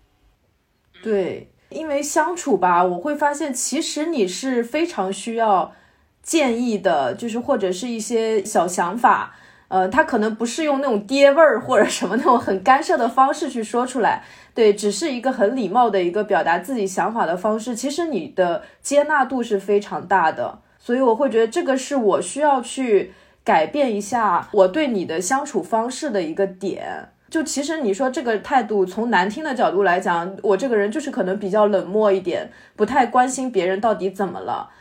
[1.01, 5.73] 对，因为相处吧，我会发现其实你是非常需要
[6.21, 9.35] 建议的，就是或者是一些小想法，
[9.69, 14.23] 呃，他可能不是用那种爹味儿或者什么那种很干涉的方式去说出来，
[14.59, 20.59] 对，只是一个很礼貌的一个表达自己想法的方式，其实你的接纳度是非常大的。
[20.77, 23.13] 所以我会觉得这个是我需要去
[23.45, 27.07] 改变一下我对你的相处方式的一个点。
[27.29, 34.71] 就其实你说这个态度，从难听的角度来讲，我这个人就是可能比较冷漠一点，不太关心别人到底怎么了。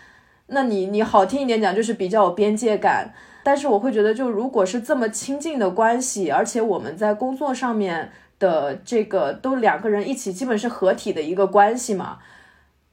[0.49, 3.15] 那你你好听一点讲，就是比较有边界感。
[3.45, 12.19] 但是我会觉得，就如果是这么亲近的关系，而且我们在工作上面的这个都两个人一起，基本是合体的一个关系嘛。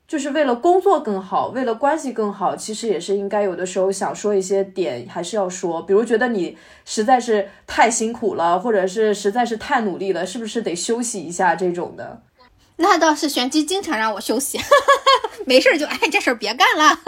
[0.07, 5.81] 就是为了工作更好，为了关系更好，其实也是应该有的时候想说一些点，还是要说。
[5.81, 12.21] 比如觉得你实在是太辛苦了，或者是实在是太努力了，是不是得休息一下这种的？
[12.75, 14.59] 那倒是，玄机经常让我休息，
[15.47, 16.99] 没事就哎，这事儿别干了。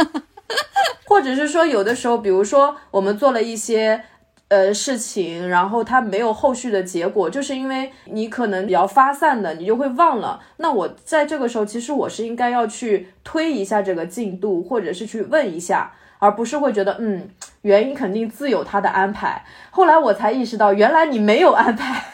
[1.06, 4.06] 或者是说，有的时候，比如说我们做了一些。
[4.50, 10.40] 呃，事情，然后它没有后续的结果，就是因为你可能比较发散的，你就会忘了。
[10.58, 17.30] 那我在这个时候，其实我是应该要去推一下这个进度，或者是去问一下，而不是会觉得，嗯，
[17.64, 19.44] 原因肯定自有他的安排。
[19.70, 22.06] 后来我才意识到，原来你没有安排，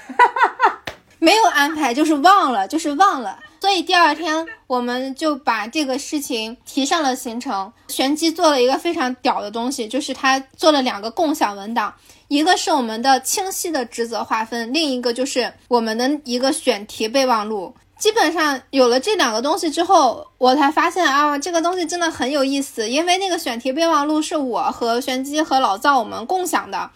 [1.20, 3.38] 没有安排，就是忘了，就是忘了。
[3.64, 7.72] 所以第二天我们就把这个事情提上了行程。
[7.88, 11.94] 玄机做了一个非常屌的东西，就是他做了两个共享文档。
[12.28, 17.74] 一个是我们的清晰的职责划分，另一个就是我们的一个选题备忘录。
[17.98, 22.90] 基本上有了这两个东西之后，我才发现啊，这个东西真的很有意思。
[22.90, 26.92] 因为那个选题备忘录是我和玄机和老赵我们共享的，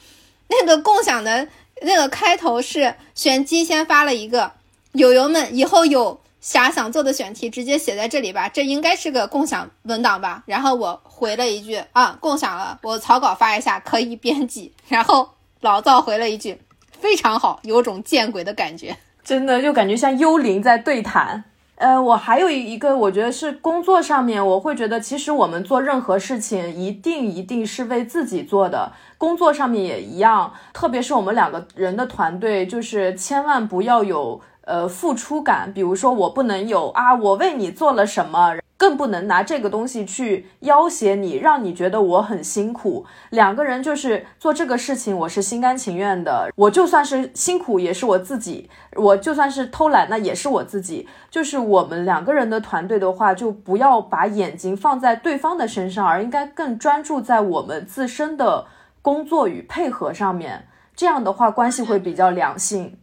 [0.50, 1.48] 那个共享的
[1.84, 4.52] 那个开头是玄机先发了一个，
[4.92, 6.20] 友友们以后有。
[6.48, 10.44] 啥想做的选题直接写在这里吧，这应该是个共享文档吧。
[10.46, 14.72] 然后我回了一句啊，共享了，我草稿发一下可以编辑。
[14.88, 15.28] 然后
[15.60, 16.58] 老赵回了一句
[16.98, 18.96] 非常好，有种见鬼的感觉，
[19.26, 21.44] 真的就感觉像幽灵在对谈。
[21.76, 34.40] 呃，我还有一个，我觉得是工作上面，我会觉得其实我们做任何事情一定一定是为自己做的，工作上面也一样，特别是我们两个人的团队，就是千万不要有。
[34.68, 43.06] 呃，付出感，比如说我不能有啊，我为你做了什么，更不能拿这个东西去要挟你，让你觉得我很辛苦。
[43.30, 46.52] 两个人就是做这个事情，我是心甘情愿的。
[46.58, 51.08] 我就算是辛苦，也是我自己；我就算是偷懒，那也是我自己。
[51.32, 58.66] 就是我们两个人的团队的话，就不要把眼睛放在对方的身上，而应该更专注在我们自身的
[59.02, 60.68] 工作与配合上面。
[60.94, 62.98] 这样的话，关系会比较良性。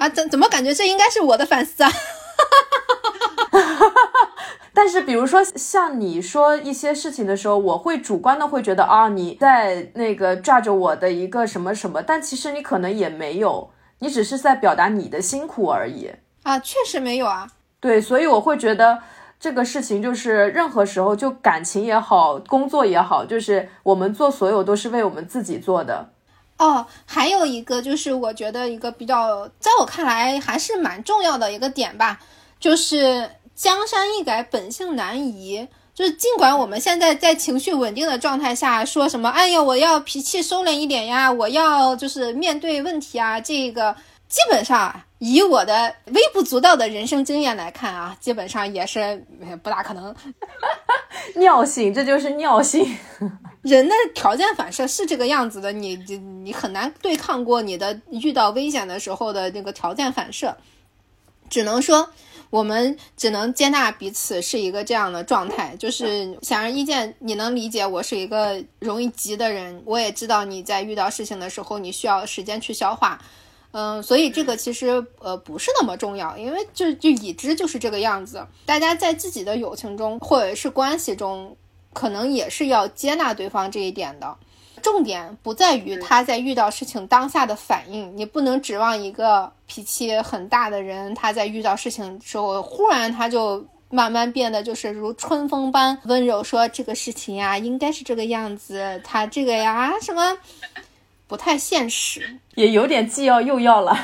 [0.00, 1.90] 啊，怎怎么感觉这应该是我的反思啊？
[4.72, 16.10] 但是比如说像你说一些事情的时候，我会主观的会觉得啊，你在那个抓着我的一个什么什么，但其实你可能也没有，你只是在表达你的辛苦而已
[16.44, 17.46] 啊，确实没有啊。
[17.78, 19.02] 对，所以我会觉得
[19.38, 26.08] 这个事情就是任何时候，就感情也好，工作也好，就是我们做所有都是为我们自己做的。
[26.60, 32.20] 哦，还有一个就是我觉得一个比较，在我看来还是蛮重要的一个点吧，
[32.60, 35.66] 就是江山易改，本性难移。
[35.94, 43.96] 就是尽管我们现在在情绪稳定的状态下，说什么，哎呀，我要脾气收敛一点呀，我要就是面对问题啊，这个
[44.30, 49.22] 基本上以我的微不足道的人生经验来看啊，基本上也是
[49.62, 50.14] 不大可能。
[51.34, 52.96] 尿性，这就是尿性。
[53.62, 60.56] 人的条件反射是这个样子的，你你你很难对抗过你的遇到危险的时候的那个条件反射。
[61.50, 62.08] 只能说，
[62.48, 73.20] 我们只能接纳彼此是一个这样的状态，就是显而易见，你能理解我是一个容易急的人，我也知道你在遇到事情的时候，你需要时间去消化，
[73.72, 78.46] 嗯，所以这个其实呃不是那么重要，因为就就已知就是这个样子。
[78.66, 81.56] 大家在自己的友情中或者是关系中，
[81.92, 84.36] 可能也是要接纳对方这一点的。
[84.82, 100.34] 重点不在于他在遇到事情当下的反应，你不能指望一个脾气很大的人，他在遇到事情时候忽然他就慢慢变得就是如春风般温柔，说这个事情呀应该是这个样子，他这个呀什么
[101.30, 103.96] 不太现实，也有点既要又要了，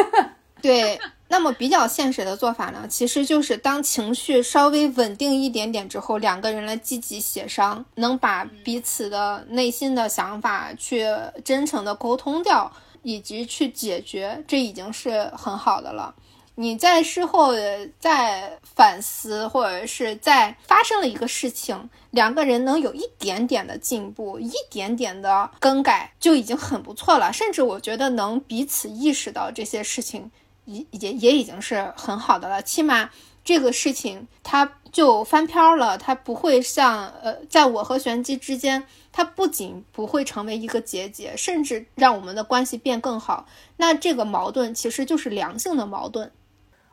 [0.60, 1.00] 对。
[1.28, 11.04] 那么比较现实的做法呢，其实就是当情绪稍微稳定一点点之后，两个人来积极协商，能把彼此的内心的想法去
[11.44, 12.70] 真诚的沟通掉，
[13.02, 16.14] 以及去解决，这已经是很好的了。
[16.54, 17.52] 你在事后
[17.98, 27.32] 再反思，或者是在发生了一个事情，两个人能有一点点的进步，一点点的更改，就已经很不错了。
[27.32, 30.30] 甚至我觉得能彼此意识到这些事情。
[30.64, 33.08] 也也也已经是很好的了，起码
[33.44, 43.46] 这个事情它就翻篇了，它不会像呃，在我和玄机之间，它不仅不会成为一个结节，甚至让我们的关系变更好。
[43.76, 46.32] 那这个矛盾其实就是良性的矛盾。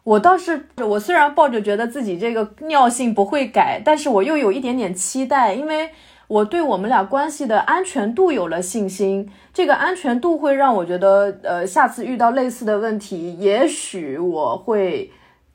[0.04, 5.90] 我倒是，我虽然抱着觉得自己这个尿性不会改，但是我又有一点点期待，因为。
[6.30, 15.12] 我对我们俩关系的安全度有了信心，这个安全度会让我觉得，呃，下次遇到类似的问题，也许我会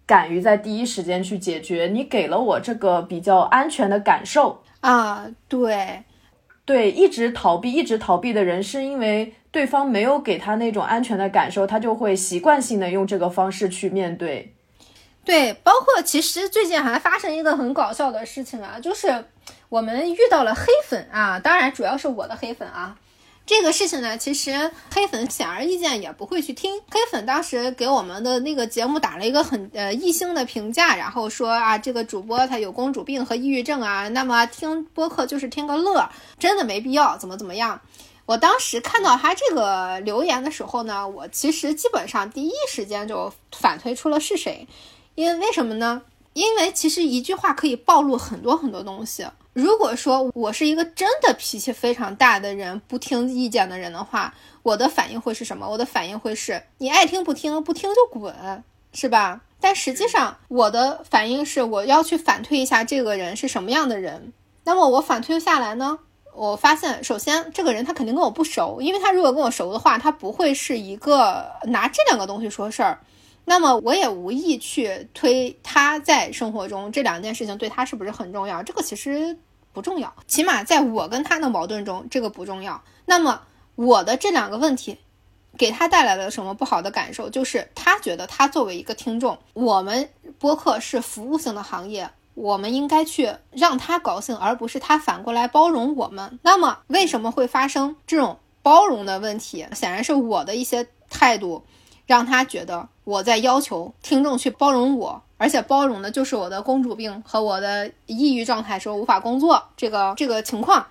[0.07, 1.89] 敢于在第一时间去解决。
[1.93, 6.05] 你给了我这个比较安全的感受啊，对，
[6.65, 14.55] 对，一直逃避，一直逃避的人，是因为对方没有给他那种安全的感受，他就会习惯性的用这个方式去面对。
[15.25, 19.25] 对，包括其实最近还发生一个很搞笑的事情啊，就是
[19.69, 22.97] 我们遇到了黑粉啊，当然主要是我的黑粉啊。
[23.45, 26.81] 这个事情呢，其实黑粉显而易见也不会去听。
[26.93, 37.81] 黑粉当时给我们的那个节目打了一个很呃一星的评价，然后说啊，这个主播他有公主病和抑郁症啊，那么听播客就是听个乐，真的没必要怎么怎么样。
[38.29, 44.69] 我当时看到他这个留言的时候呢，我其实基本上第一时间就反推出了是谁。
[45.15, 46.03] 因为为什么呢？
[46.35, 49.27] 因为其实一句话可以暴露很多很多东西。
[49.55, 55.67] 如果说我是一个真的脾气非常大的人，不听意见的人的话，我的反应会是什么？
[55.67, 58.63] 我的反应会是你爱听不听，不听就滚，
[58.93, 59.41] 是吧？
[59.59, 64.35] 但实际上我的反应是我要去反推一下这个人是什么样的人。
[64.65, 66.01] 那么我反推下来呢，
[66.39, 73.01] 我发现首先这个人他肯定跟我不熟，因为他如果跟我熟的话，他不会是一个拿这两个东西说事儿。
[73.45, 79.37] 那么我也无意去推他在生活中这两件事情对他是不是很重要，这个其实
[79.73, 82.81] 不重要，起码在我跟他的矛盾中，这个不重要。
[83.05, 83.43] 那么
[83.75, 84.97] 我的这两个问题，
[85.57, 87.29] 给他带来了什么不好的感受？
[87.29, 90.09] 就是他觉得他作为一个听众，我们
[90.39, 92.09] 播客是服务性的行业，
[92.39, 96.39] 我们应该去让他高兴，而不是他反过来包容我们。
[96.43, 99.67] 那么为什么会发生这种包容的问题？
[99.75, 101.65] 显然是我的一些态度。
[102.07, 110.87] 让他觉得我在要求听众去包容我，而且包容的就是我的公主病和我的抑郁状态，说无法工作这个这个情况。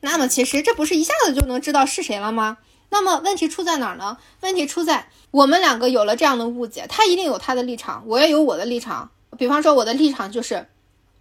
[0.00, 2.56] 那么其实这不是一下子就能知道是谁了吗？
[2.88, 4.16] 那么问题出在哪儿呢？
[4.40, 9.10] 问题出在我们两个有了这样的误解，他一定有他的立场，我也有我的立场。
[9.36, 10.66] 比方说我的立场就是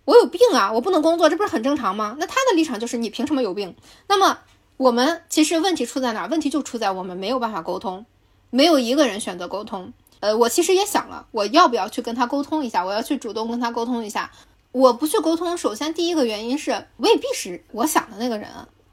[0.06, 2.16] 我有病啊，我不能工作，这不是很正常吗？
[2.20, 3.76] 那他的立场就是你凭什么有病？
[4.08, 4.40] 那么
[4.78, 6.28] 我们其实问题出在哪？
[6.28, 8.06] 问题就出在我们没有办法沟通。
[8.50, 9.92] 没有一个人选择沟通，
[10.22, 12.86] 呃，我其实也想了，我要不要去跟他沟通一下？
[12.86, 14.32] 我要去主动跟他沟通一下。
[14.72, 18.48] 我不去沟通，首先第一个原因是未必是我想的那个人。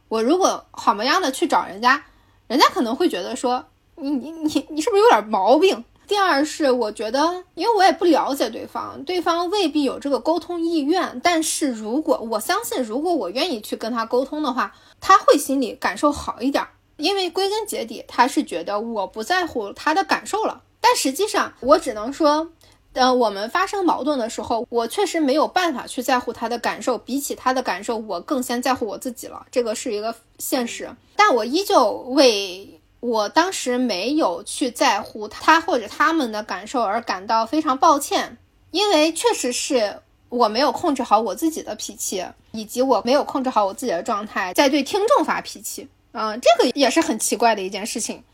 [0.09, 2.05] 我如果好模样的去找人家，
[2.49, 5.85] 人家可能会觉得说你你你你是不是有点毛病？
[6.07, 11.21] 第二是我觉得，因为我也不了解对方，对方未必有这个沟通意愿。
[11.23, 16.67] 但是如果我相信，如果我愿意去跟他沟通的话，他会心里感受好一点。
[16.97, 20.63] 因为归根结底，他是觉得我不在乎他的感受了。
[20.81, 22.49] 但实际上，我只能说，
[22.93, 26.97] 呃，我们发生矛盾的时候，我确实没有办法去在乎他的感受。
[26.97, 30.89] 比起他的感受，我更先在乎我自己了，这个是一个现实。
[31.17, 38.39] 但我依旧为我当时没有去在乎他或者他们的感受而感到非常抱歉，
[38.71, 40.01] 因为确实是
[40.31, 45.87] 我没有控制好我自己的脾气，以及我没有控制好我自己的状态，在对听众发脾气。
[46.13, 48.25] 嗯，这个也是很奇怪的一件事情。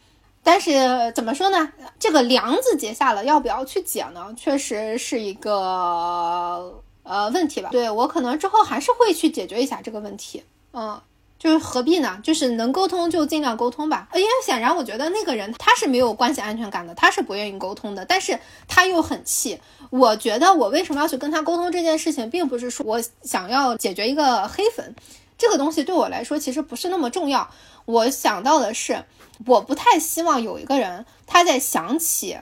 [0.44, 0.70] 但是
[1.16, 1.72] 怎么说呢？
[1.98, 4.32] 这个梁子结下了，要不要去解呢？
[4.36, 7.70] 确实是一个呃问题吧。
[7.72, 10.44] 对我可能之后还是会去解决一下这个问题。
[10.72, 11.00] 嗯，
[11.40, 12.20] 就是何必呢？
[12.22, 14.06] 就是能沟通就尽量沟通吧。
[14.14, 18.38] 因为显然我觉得那个人他是没有关系安全感的，他是不愿意沟通的，但是
[18.68, 19.58] 他又很气。
[19.88, 24.94] 我觉得我为什么要去跟他沟通这件事情，并不是说我想要解决一个黑粉。
[25.38, 27.50] 这个东西对我来说其实不是那么重要。
[27.86, 29.06] 我想到的是，
[29.46, 32.36] 我不太希望有一个人他在想起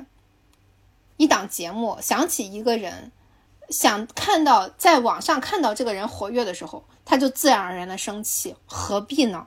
[1.17, 3.13] 一档节目，想起一个人，
[3.69, 9.47] 想看到在网上看到这个人活跃的时候，他就自然而然的生气，何必呢？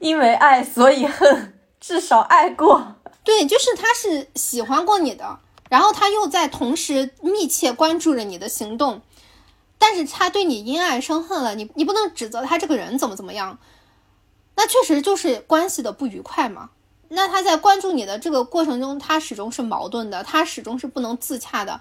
[0.00, 2.96] 因为爱所以恨，至少爱过。
[3.22, 5.38] 对，就是他是喜欢过你的，
[5.70, 9.02] 然后他又在同时密切关注着你的行动。
[9.78, 13.58] 但是他对你因爱生恨了，你你不能指责他这个人怎么怎么样，
[14.56, 16.70] 那确实就是关系的不愉快嘛。
[17.08, 21.80] 那他在关注你的这个过程中，他始终是矛盾的，他始终是不能自洽的。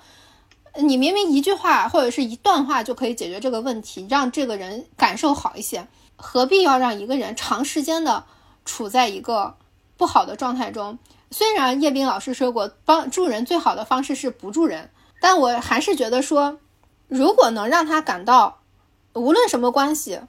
[0.82, 8.26] 你明明一句话或者是一段话就可以解决这个问题，让这个人感受好一些，何必要让一个人长时间的
[8.66, 9.56] 处在一个
[9.98, 10.98] 不好的状态中？
[11.32, 14.90] 虽然叶斌老师说过，帮助人最好的方式是不助人，
[15.20, 16.60] 但我还是觉得说。
[17.10, 18.62] 如果能让他感到，
[19.14, 20.22] 无论什么关系，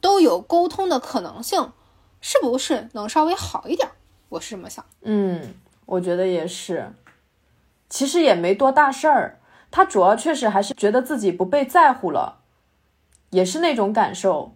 [0.00, 1.70] 都有沟通的可能性，
[2.20, 3.88] 是不是能稍微好一点？
[4.30, 4.84] 我是这么想。
[5.02, 5.54] 嗯，
[5.84, 6.92] 我觉得也是。
[7.88, 9.38] 其实也没多大事儿，
[9.70, 12.40] 他主要确实还是觉得自己不被在乎了，
[13.30, 14.54] 也是那种感受。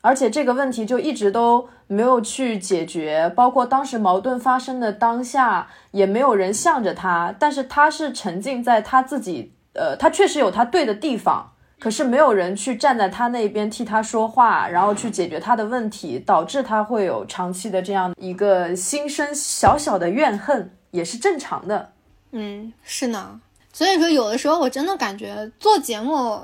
[0.00, 9.52] 而且这个问题就一直都没有去解决，包括当时矛盾发生的当下，也没有人向着他，但是他是沉浸在他自己。
[9.74, 21.92] 呃，他确实有他对的地方，可是没有人去站在他那边替他说话，然后去解决他的问题，导致他会有长期的这样一个心生小小的怨恨，也是正常的。
[22.32, 23.40] 嗯，是呢。
[23.72, 26.40] 所以说，有的时候我真的感觉做节目。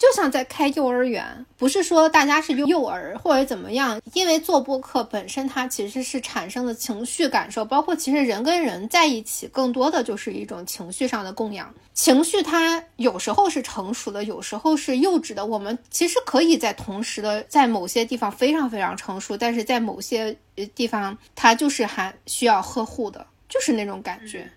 [0.00, 11.70] 就像在开幼儿园，不是说大家是幼儿或者怎么样，因为做播客本身它其实是产生的情绪感受，包括其实人跟人在一起，更多的就是一种情绪上的供养。
[11.92, 15.44] 情绪它有时候是成熟的，有时候是幼稚的。
[15.44, 20.34] 我们其实可以在同时的，在某些地方非常非常成熟，但是在某些
[20.74, 24.50] 地方它就是还需要呵护的，就是那种感觉。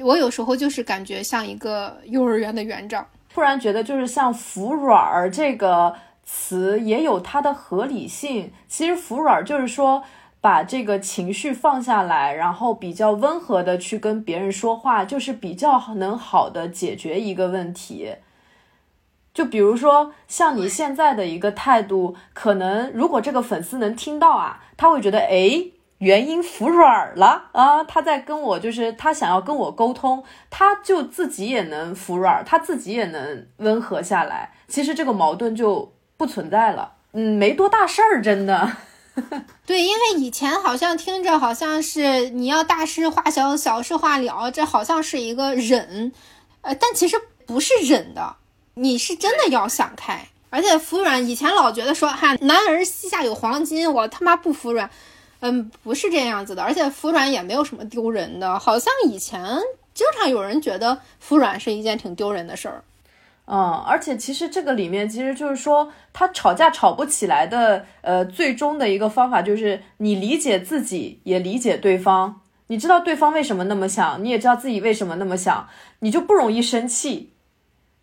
[0.00, 3.06] 我有时候就是感觉像一个幼儿园的园长。
[3.32, 8.52] 突然觉得，就是像“服软儿”这个词也有它的合理性。
[8.68, 10.02] 其实“服软儿”就是说
[10.40, 18.16] 把这个情绪放下来，然后比较温和的去跟别人说话，就是比较能好的解决一个问题。
[19.32, 25.72] 就比如说像你现在的一个态度，可能如果这个粉丝能听到啊，他会觉得哎。
[25.98, 27.82] 原因服软了啊！
[27.84, 34.52] 他在跟我，就是他想要跟我沟通，他就自己也能服软，他自己也能温和下来。
[34.68, 38.76] 其实这个矛盾就不存在了，嗯，没多大事儿，真的。
[39.64, 46.12] 对，因为以前好像听着好像是你要大事化小，小事化了，这好像是一个忍，
[46.60, 47.16] 呃，但其实
[47.46, 48.36] 不是忍的，
[48.74, 50.28] 你是真的要想开。
[50.50, 54.90] 而且服软，以前老觉得说哈，男儿膝下有黄金，我他妈不服软。
[55.40, 59.40] 嗯，不是这样子的，而且服软也没有什么丢人的，好像以前
[59.94, 62.82] 经常有人觉得服软是一件挺丢人的事儿。
[63.48, 75.68] 嗯，而且其实这个里面其实就是说，他吵架吵不起来的，呃，最终的一个方法就是你理解自己，也理解对方，你知道对方为什么那么想，你也知道自己为什么那么想，
[76.00, 77.30] 你就不容易生气。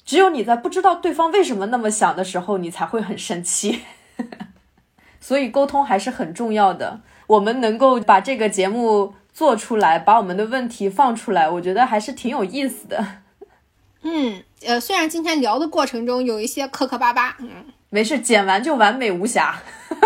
[0.05, 3.81] 只有你在不知道对方为什么那么想的时候，你才会很生气。
[5.19, 7.01] 所以沟通还是很重要的。
[7.27, 13.05] 我们能够把这个节目做出来，把我们的问题放出来，我觉得还是挺有意思的。
[14.01, 19.61] 嗯，呃，虽然今天聊的过程中有一些磕磕巴巴，嗯，没事，剪完就完美无瑕。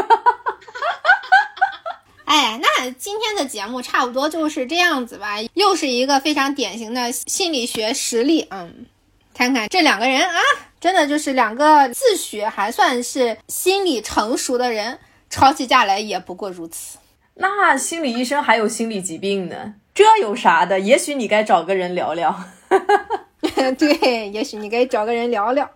[2.25, 8.47] 哎，那今天的节目差不多就是这样子吧，又是一个非常典型的心理学实例。
[8.51, 8.85] 嗯，
[9.33, 10.39] 看看这两个人啊，
[10.79, 14.99] 真的就是两个自诩还算是心理成熟的人。
[15.29, 16.99] 吵起架来也不过如此。
[17.39, 20.79] 那心理医生还有心理疾病呢，这有啥的？
[20.79, 22.35] 也许你该找个人聊聊。
[23.77, 25.69] 对，也许你该找个人聊聊。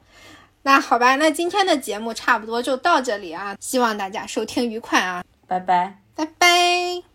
[0.64, 7.11] 那好吧，那今天的节目差不多就到这里啊，希望大家收听愉快啊，拜拜，拜拜。